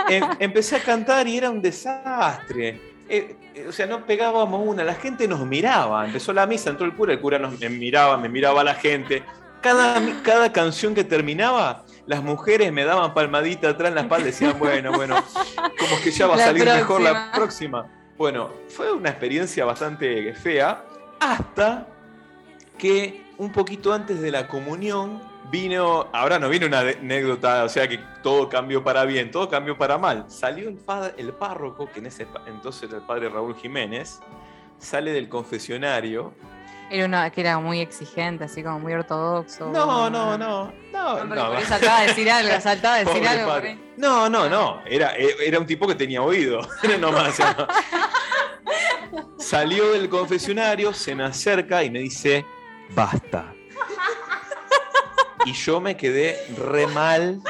em- 0.09 0.27
empecé 0.39 0.77
a 0.77 0.79
cantar 0.79 1.27
y 1.27 1.37
era 1.37 1.49
un 1.49 1.61
desastre. 1.61 2.81
Eh, 3.09 3.35
eh, 3.55 3.65
o 3.69 3.71
sea, 3.71 3.85
no 3.85 4.05
pegábamos 4.05 4.65
una, 4.65 4.83
la 4.83 4.95
gente 4.95 5.27
nos 5.27 5.45
miraba. 5.45 6.05
Empezó 6.05 6.33
la 6.33 6.45
misa, 6.45 6.71
entró 6.71 6.85
el 6.85 6.95
cura, 6.95 7.13
el 7.13 7.19
cura 7.19 7.39
nos, 7.39 7.59
me 7.59 7.69
miraba, 7.69 8.17
me 8.17 8.29
miraba 8.29 8.61
a 8.61 8.63
la 8.63 8.75
gente. 8.75 9.23
Cada, 9.61 10.01
cada 10.23 10.51
canción 10.51 10.93
que 10.93 11.03
terminaba, 11.03 11.83
las 12.05 12.23
mujeres 12.23 12.71
me 12.71 12.83
daban 12.85 13.13
palmadita 13.13 13.69
atrás 13.69 13.89
en 13.89 13.95
la 13.95 14.01
espalda 14.01 14.27
y 14.27 14.31
decían, 14.31 14.57
bueno, 14.57 14.91
bueno, 14.91 15.15
como 15.79 16.01
que 16.03 16.11
ya 16.11 16.27
va 16.27 16.35
a 16.35 16.37
La 16.37 16.45
salir 16.45 16.65
mejor 16.65 17.01
la 17.01 17.31
próxima. 17.33 17.87
Bueno, 18.17 18.51
fue 18.69 18.91
una 18.91 19.09
experiencia 19.09 19.65
bastante 19.65 20.33
fea 20.33 20.83
hasta 21.19 21.87
que 22.77 23.25
un 23.37 23.51
poquito 23.51 23.93
antes 23.93 24.21
de 24.21 24.31
la 24.31 24.47
comunión, 24.47 25.21
vino, 25.49 26.07
ahora 26.11 26.39
no 26.39 26.49
viene 26.49 26.65
una 26.65 26.79
anécdota, 26.79 27.63
o 27.63 27.69
sea 27.69 27.87
que 27.87 27.99
todo 28.21 28.49
cambió 28.49 28.83
para 28.83 29.05
bien, 29.05 29.31
todo 29.31 29.49
cambió 29.49 29.77
para 29.77 29.97
mal. 29.97 30.25
Salió 30.27 30.69
el, 30.69 30.79
el 31.17 31.33
párroco, 31.33 31.89
que 31.91 31.99
en 31.99 32.07
ese 32.07 32.27
entonces 32.47 32.89
era 32.89 32.97
el 32.97 33.03
padre 33.03 33.29
Raúl 33.29 33.55
Jiménez, 33.55 34.19
sale 34.79 35.11
del 35.11 35.29
confesionario. 35.29 36.33
Era 36.89 37.05
una 37.05 37.29
que 37.29 37.41
era 37.41 37.59
muy 37.59 37.81
exigente, 37.81 38.45
así 38.45 38.63
como 38.63 38.79
muy 38.79 38.93
ortodoxo. 38.93 39.69
No, 39.71 40.09
no, 40.09 40.37
no, 40.37 40.71
no. 40.93 41.23
no, 41.25 41.57
eso 41.57 41.75
acaba 41.75 42.01
de 42.01 42.07
decir 42.07 42.31
algo, 42.31 42.61
saltaba 42.61 42.95
a 42.95 43.03
decir 43.03 43.27
algo. 43.27 43.77
No, 43.97 44.29
no, 44.29 44.47
no. 44.47 44.81
Era, 44.85 45.15
era 45.15 45.59
un 45.59 45.65
tipo 45.65 45.87
que 45.87 45.95
tenía 45.95 46.21
oído. 46.21 46.61
no 46.99 47.11
más, 47.11 47.35
Salió 49.39 49.91
del 49.91 50.07
confesionario, 50.07 50.93
se 50.93 51.15
me 51.15 51.23
acerca 51.23 51.83
y 51.83 51.89
me 51.89 51.99
dice, 51.99 52.45
basta. 52.93 53.53
Y 55.45 55.53
yo 55.53 55.79
me 55.79 55.95
quedé 55.95 56.37
re 56.57 56.87
mal. 56.87 57.41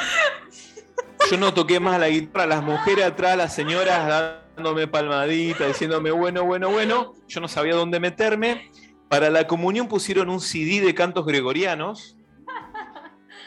Yo 1.31 1.37
no 1.37 1.53
toqué 1.53 1.79
más 1.79 1.99
la 1.99 2.09
guitarra, 2.09 2.45
las 2.45 2.63
mujeres 2.63 3.05
atrás, 3.05 3.35
las 3.35 3.55
señoras 3.55 4.43
dándome 4.55 4.87
palmaditas, 4.87 5.67
diciéndome 5.67 6.11
bueno, 6.11 6.45
bueno, 6.45 6.69
bueno. 6.69 7.13
Yo 7.27 7.41
no 7.41 7.47
sabía 7.47 7.75
dónde 7.75 7.99
meterme. 7.99 8.71
Para 9.09 9.29
la 9.29 9.47
comunión 9.47 9.87
pusieron 9.87 10.29
un 10.29 10.39
CD 10.39 10.81
de 10.81 10.93
cantos 10.93 11.25
gregorianos. 11.25 12.17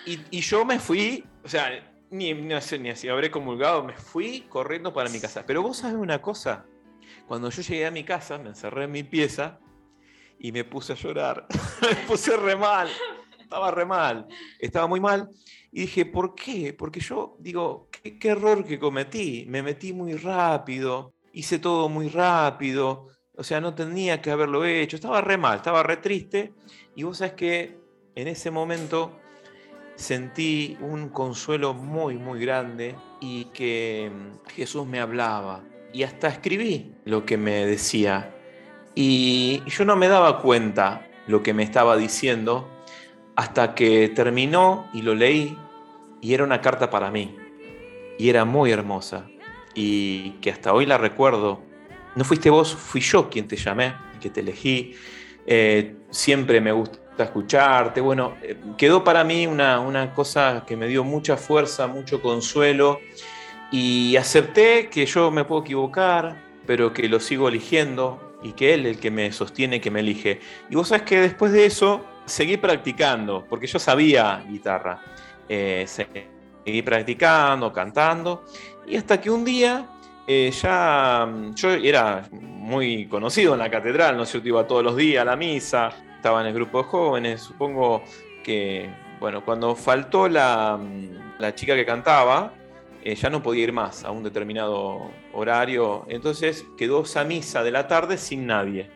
Y, 0.07 0.41
yo 0.41 0.65
me 0.65 0.81
fui, 0.81 1.25
o 1.45 1.49
sea, 1.49 1.71
ni, 2.11 2.35
sé 2.61 2.79
ni 2.79 2.91
así 2.91 3.09
habré 3.09 3.31
comulgado, 3.31 3.85
me 3.85 3.97
fui 3.97 4.47
corriendo 4.49 4.93
para 4.93 5.11
mi 5.11 5.21
casa. 5.21 5.45
Pero 5.47 5.63
vos 5.63 5.77
sabés 5.79 5.97
una 5.97 6.21
cosa, 6.21 6.65
cuando 7.29 7.51
yo 7.51 7.63
llegué 7.63 7.87
a 7.87 7.91
mi 7.91 8.03
casa, 8.03 8.39
me 8.39 8.49
encerré 8.49 8.85
en 8.85 8.91
mi 8.91 9.05
pieza 9.05 9.61
y 10.41 10.51
me 10.51 10.65
puse 10.65 10.95
a 10.95 10.97
llorar. 10.97 11.47
me 11.83 11.95
puse 12.07 12.37
re 12.37 12.57
mal, 12.57 12.89
estaba 13.39 13.71
re 13.71 13.85
mal, 13.85 14.27
estaba 14.59 14.87
muy 14.87 15.01
mal. 15.01 15.29
Y 15.71 15.83
dije, 15.83 16.07
¿por 16.07 16.35
qué? 16.35 16.75
Porque 16.77 16.99
yo 16.99 17.37
digo, 17.39 17.89
¿qué, 17.91 18.29
error 18.29 18.65
que 18.65 18.79
cometí? 18.79 19.45
Me 19.47 19.63
metí 19.63 19.93
muy 19.93 20.15
rápido, 20.15 21.13
hice 21.33 21.61
todo 21.61 21.89
muy 21.89 22.09
rápido, 22.09 23.09
o 23.37 23.45
sea, 23.45 23.61
no 23.61 23.75
tenía 23.75 24.21
que 24.21 24.31
haberlo 24.31 24.65
hecho, 24.65 24.97
estaba 24.97 25.21
re 25.21 25.39
mal, 25.39 25.59
estaba 25.59 25.83
re 25.83 25.99
triste. 25.99 26.53
Y 26.97 27.05
vos 27.05 27.19
sabés 27.19 27.35
que 27.35 27.79
en 28.17 28.27
ese 28.27 28.51
momento 28.51 29.21
sentí 29.95 30.77
un 30.81 31.11
consuelo 31.11 31.73
muy, 31.73 32.17
muy 32.17 32.41
grande 32.41 32.97
y 33.21 33.45
que 33.47 34.11
mm, 34.13 34.49
Jesús 34.51 34.87
me 34.87 34.99
hablaba. 34.99 35.63
Y 35.93 36.03
hasta 36.03 36.29
escribí 36.29 36.95
lo 37.05 37.25
que 37.25 37.37
me 37.37 37.67
decía. 37.67 38.35
Y 38.95 39.63
yo 39.67 39.85
no 39.85 39.97
me 39.97 40.09
daba 40.09 40.41
cuenta 40.41 41.07
lo 41.27 41.43
que 41.43 41.55
me 41.55 41.63
estaba 41.63 41.97
diciendo 41.97 42.69
hasta 43.37 43.75
que 43.75 44.09
terminó 44.09 44.89
y 44.93 45.03
lo 45.03 45.15
leí 45.15 45.57
y 46.21 46.35
era 46.35 46.45
una 46.45 46.61
carta 46.61 46.91
para 46.91 47.11
mí. 47.11 47.37
Y 48.19 48.29
era 48.29 48.45
muy 48.45 48.71
hermosa. 48.71 49.27
Y 49.75 50.33
que 50.43 50.51
hasta 50.51 50.75
hoy 50.75 50.85
la 50.85 50.99
recuerdo. 50.99 51.63
No 52.17 52.25
fuiste 52.25 52.51
vos, 52.51 52.75
fui 52.75 53.01
yo 53.01 53.31
quien 53.31 53.49
te 53.49 53.57
llamé, 53.57 53.95
que 54.21 54.29
te 54.29 54.41
elegí. 54.41 54.95
Eh, 55.47 55.97
siempre 56.11 56.61
me 56.61 56.73
gusta 56.73 57.25
escucharte. 57.25 58.01
Bueno, 58.01 58.35
eh, 58.43 58.57
quedó 58.77 59.05
para 59.05 59.25
mí 59.25 59.47
una, 59.47 59.81
una 59.81 60.13
cosa 60.13 60.65
que 60.67 60.77
me 60.77 60.87
dio 60.89 61.05
mucha 61.05 61.37
fuerza, 61.37 61.87
mucho 61.87 62.21
consuelo. 62.21 63.01
Y 63.71 64.17
acepté 64.17 64.91
que 64.91 65.07
yo 65.07 65.31
me 65.31 65.45
puedo 65.45 65.63
equivocar, 65.63 66.43
pero 66.67 66.93
que 66.93 67.09
lo 67.09 67.21
sigo 67.21 67.49
eligiendo 67.49 68.30
y 68.43 68.53
que 68.53 68.75
él 68.75 68.87
el 68.87 68.99
que 68.99 69.11
me 69.11 69.33
sostiene, 69.33 69.81
que 69.81 69.91
me 69.91 70.01
elige. 70.01 70.41
Y 70.69 70.77
vos 70.77 70.89
sabes 70.89 71.05
que 71.05 71.21
después 71.21 71.53
de 71.53 71.67
eso 71.67 72.05
seguí 72.25 72.57
practicando, 72.57 73.45
porque 73.49 73.67
yo 73.67 73.79
sabía 73.79 74.45
guitarra. 74.49 75.03
Eh, 75.49 75.85
seguí 75.87 76.83
practicando, 76.83 77.73
cantando, 77.73 78.45
y 78.87 78.97
hasta 78.97 79.21
que 79.21 79.31
un 79.31 79.45
día 79.45 79.85
eh, 80.27 80.53
ya 80.53 81.29
yo 81.57 81.73
era 81.73 82.29
muy 82.31 83.07
conocido 83.07 83.55
en 83.55 83.59
la 83.59 83.69
catedral, 83.69 84.17
¿no 84.17 84.23
es 84.23 84.29
cierto? 84.29 84.49
Iba 84.49 84.65
todos 84.65 84.85
los 84.85 84.95
días 84.95 85.23
a 85.23 85.25
la 85.25 85.35
misa, 85.35 85.91
estaba 86.15 86.41
en 86.41 86.47
el 86.47 86.55
grupo 86.55 86.79
de 86.79 86.85
jóvenes, 86.85 87.41
supongo 87.41 88.05
que, 88.45 88.89
bueno, 89.19 89.45
cuando 89.45 89.75
faltó 89.75 90.29
la, 90.29 90.79
la 91.39 91.55
chica 91.57 91.75
que 91.75 91.85
cantaba, 91.85 92.55
eh, 93.03 93.15
ya 93.15 93.31
no 93.31 93.43
podía 93.43 93.65
ir 93.65 93.73
más 93.73 94.05
a 94.05 94.11
un 94.11 94.23
determinado 94.23 95.11
horario. 95.33 96.05
Entonces 96.09 96.65
quedó 96.77 97.03
esa 97.03 97.25
misa 97.25 97.63
de 97.63 97.71
la 97.71 97.87
tarde 97.87 98.19
sin 98.19 98.47
nadie. 98.47 98.91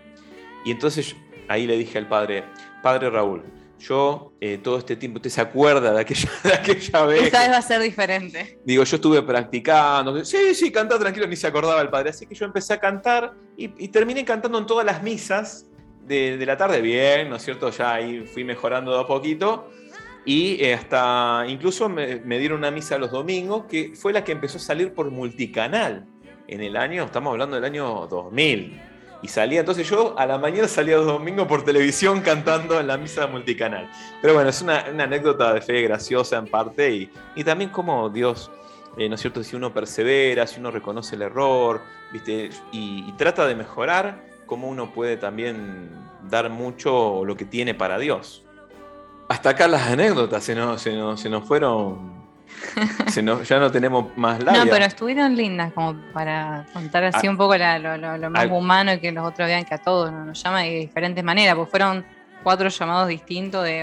Y 0.64 0.70
entonces 0.70 1.16
ahí 1.48 1.66
le 1.66 1.76
dije 1.76 1.98
al 1.98 2.08
padre, 2.08 2.44
padre 2.82 3.10
Raúl, 3.10 3.42
yo 3.78 4.32
eh, 4.40 4.58
todo 4.62 4.78
este 4.78 4.96
tiempo, 4.96 5.18
¿usted 5.18 5.30
se 5.30 5.40
acuerda 5.40 5.92
de 5.92 6.00
aquella, 6.00 6.30
de 6.44 6.54
aquella 6.54 7.04
vez? 7.04 7.22
Esta 7.24 7.40
vez 7.40 7.50
va 7.50 7.58
a 7.58 7.62
ser 7.62 7.80
diferente. 7.80 8.60
Digo, 8.64 8.84
yo 8.84 8.96
estuve 8.96 9.22
practicando. 9.22 10.24
Sí, 10.24 10.54
sí, 10.54 10.70
canta 10.70 10.98
tranquilo, 10.98 11.26
ni 11.26 11.36
se 11.36 11.46
acordaba 11.46 11.80
el 11.80 11.90
padre. 11.90 12.10
Así 12.10 12.26
que 12.26 12.34
yo 12.34 12.46
empecé 12.46 12.74
a 12.74 12.80
cantar 12.80 13.34
y, 13.56 13.88
terminé 13.88 14.24
cantando 14.24 14.58
en 14.58 14.66
todas 14.66 14.86
las 14.86 15.02
misas 15.02 15.66
de, 16.06 16.36
de, 16.36 16.46
la 16.46 16.56
tarde 16.56 16.80
bien, 16.80 17.30
¿no 17.30 17.36
es 17.36 17.42
cierto? 17.42 17.70
Ya 17.70 17.94
ahí 17.94 18.26
fui 18.26 18.44
mejorando 18.44 18.92
de 18.94 19.00
a 19.00 19.06
poquito. 19.06 19.70
Y 20.24 20.64
hasta 20.70 21.44
incluso 21.48 21.88
me, 21.88 22.18
dieron 22.38 22.58
una 22.58 22.70
misa 22.70 22.98
los 22.98 23.10
domingos, 23.10 23.64
que 23.66 23.92
fue 23.94 24.12
la 24.12 24.24
que 24.24 24.32
empezó 24.32 24.56
a 24.56 24.60
salir 24.60 24.94
por 24.94 25.10
multicanal 25.10 26.06
en 26.48 26.62
el 26.62 26.76
año, 26.76 27.04
estamos 27.04 27.32
hablando 27.32 27.56
del 27.56 27.64
año 27.64 28.06
2000. 28.06 28.80
Y 29.22 29.28
salía, 29.28 29.60
entonces 29.60 29.88
yo 29.88 30.18
a 30.18 30.26
la 30.26 30.36
mañana 30.36 30.68
salía 30.68 30.96
los 30.96 31.06
domingos 31.06 31.46
por 31.46 31.64
televisión 31.64 32.20
cantando 32.20 32.78
en 32.78 32.86
la 32.86 32.98
misa 32.98 33.26
multicanal. 33.26 33.90
Pero 34.20 34.34
bueno, 34.34 34.50
es 34.50 34.60
una, 34.60 34.80
anécdota 34.80 35.54
de 35.54 35.62
fe 35.62 35.80
graciosa 35.82 36.36
en 36.36 36.46
parte 36.46 36.90
y, 36.90 37.10
y 37.34 37.42
también 37.42 37.70
como 37.70 38.10
Dios, 38.10 38.50
eh, 38.98 39.08
¿no 39.08 39.14
es 39.14 39.22
cierto? 39.22 39.42
Si 39.42 39.56
uno 39.56 39.72
persevera, 39.72 40.46
si 40.46 40.60
uno 40.60 40.70
reconoce 40.70 41.16
el 41.16 41.22
error, 41.22 41.80
¿viste? 42.12 42.50
Y, 42.70 43.06
y 43.08 43.12
trata 43.16 43.46
de 43.46 43.54
mejorar, 43.54 44.26
cómo 44.44 44.68
uno 44.68 44.92
puede 44.92 45.16
también 45.16 45.88
dar 46.28 46.50
mucho 46.50 47.24
lo 47.24 47.34
que 47.34 47.46
tiene 47.46 47.72
para 47.72 47.98
Dios 47.98 48.43
hasta 49.28 49.50
acá 49.50 49.68
las 49.68 49.88
anécdotas 49.88 50.44
se 50.44 50.54
nos, 50.54 50.80
se 50.80 50.94
nos, 50.94 51.20
se 51.20 51.28
nos 51.28 51.44
fueron. 51.44 52.24
ya 53.48 53.58
no 53.58 53.70
tenemos 53.70 54.16
más 54.16 54.42
labia. 54.42 54.64
No, 54.64 54.70
pero 54.70 54.84
estuvieron 54.84 55.36
lindas 55.36 55.72
como 55.72 55.94
para 56.12 56.66
contar 56.72 57.04
así 57.04 57.26
ah, 57.26 57.30
un 57.30 57.36
poco 57.36 57.54
lo, 57.56 58.30
más 58.30 58.46
humano 58.50 58.92
y 58.92 59.00
que 59.00 59.12
los 59.12 59.26
otros 59.26 59.46
vean 59.48 59.64
que 59.64 59.74
a 59.74 59.78
todos 59.78 60.12
nos 60.12 60.42
llama 60.42 60.60
de 60.60 60.70
diferentes 60.70 61.22
maneras, 61.24 61.56
porque 61.56 61.70
fueron 61.70 62.04
cuatro 62.44 62.68
llamados 62.68 63.08
distintos 63.08 63.64
de 63.64 63.80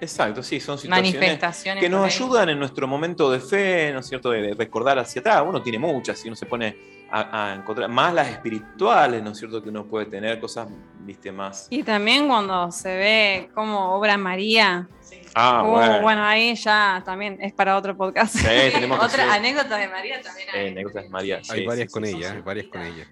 Exacto, 0.00 0.42
sí, 0.42 0.58
son 0.58 0.78
situaciones 0.78 1.14
manifestaciones 1.14 1.82
que 1.82 1.88
nos 1.88 2.04
ayudan 2.04 2.48
en 2.48 2.58
nuestro 2.58 2.88
momento 2.88 3.30
de 3.30 3.38
fe, 3.38 3.92
¿no 3.92 4.00
es 4.00 4.08
cierto?, 4.08 4.30
de 4.30 4.54
recordar 4.54 4.98
hacia 4.98 5.20
atrás. 5.20 5.44
Uno 5.46 5.62
tiene 5.62 5.78
muchas, 5.78 6.24
y 6.24 6.28
uno 6.28 6.34
se 6.36 6.46
pone 6.46 6.76
a, 7.10 7.54
encontrar 7.56 7.88
más 7.88 8.12
las 8.12 8.28
espirituales, 8.28 9.22
¿no 9.22 9.30
es 9.30 9.38
cierto?, 9.38 9.62
que 9.62 9.68
uno 9.68 9.86
puede 9.86 10.06
tener 10.06 10.40
cosas, 10.40 10.68
viste, 11.00 11.30
más. 11.30 11.68
Y 11.70 11.82
también 11.82 12.26
cuando 12.26 12.72
se 12.72 12.96
ve 12.96 13.50
cómo 13.54 13.94
obra 13.94 14.16
María. 14.16 14.88
Ah, 15.34 15.62
uh, 15.62 15.70
bueno. 15.70 16.00
bueno. 16.02 16.24
ahí 16.24 16.54
ya 16.54 17.02
también 17.04 17.38
es 17.40 17.52
para 17.52 17.76
otro 17.76 17.96
podcast. 17.96 18.36
Sí, 18.36 18.46
tenemos 18.72 18.98
Otra 19.04 19.32
anécdota 19.32 19.76
de 19.76 19.88
María 19.88 20.20
también 20.20 20.48
hay. 20.52 20.68
anécdotas 20.68 21.04
de 21.04 21.08
María. 21.10 21.40
hay 21.48 21.66
varias 21.66 21.92
con 21.92 22.04
ella, 22.04 22.32
hay 22.32 22.40
varias 22.40 22.66
con 22.66 22.82
ella. 22.82 23.06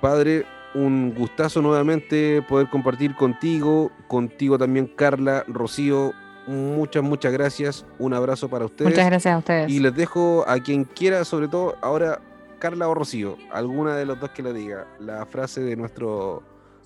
Padre, 0.00 0.46
un 0.74 1.14
gustazo 1.14 1.62
nuevamente 1.62 2.42
poder 2.48 2.68
compartir 2.68 3.14
contigo, 3.14 3.90
contigo 4.08 4.58
también 4.58 4.86
Carla, 4.86 5.44
Rocío. 5.46 6.12
Muchas, 6.46 7.02
muchas 7.02 7.32
gracias. 7.32 7.86
Un 7.98 8.14
abrazo 8.14 8.48
para 8.48 8.64
ustedes. 8.64 8.90
Muchas 8.90 9.06
gracias 9.06 9.34
a 9.34 9.38
ustedes. 9.38 9.70
Y 9.70 9.80
les 9.80 9.94
dejo 9.94 10.44
a 10.48 10.58
quien 10.58 10.84
quiera, 10.84 11.24
sobre 11.24 11.48
todo 11.48 11.76
ahora 11.82 12.20
Carla 12.58 12.88
o 12.88 12.94
Rocío, 12.94 13.36
alguna 13.52 13.96
de 13.96 14.06
los 14.06 14.18
dos 14.20 14.30
que 14.30 14.42
lo 14.42 14.52
diga, 14.52 14.86
la 14.98 15.26
frase 15.26 15.60
de 15.60 15.76
nuestro, 15.76 16.42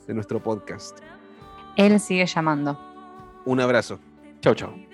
de 0.06 0.14
nuestro 0.14 0.42
podcast. 0.42 0.98
Él 1.76 1.98
sigue 2.00 2.26
llamando. 2.26 2.78
Un 3.44 3.60
abrazo. 3.60 3.98
Chau, 4.40 4.54
chau. 4.54 4.93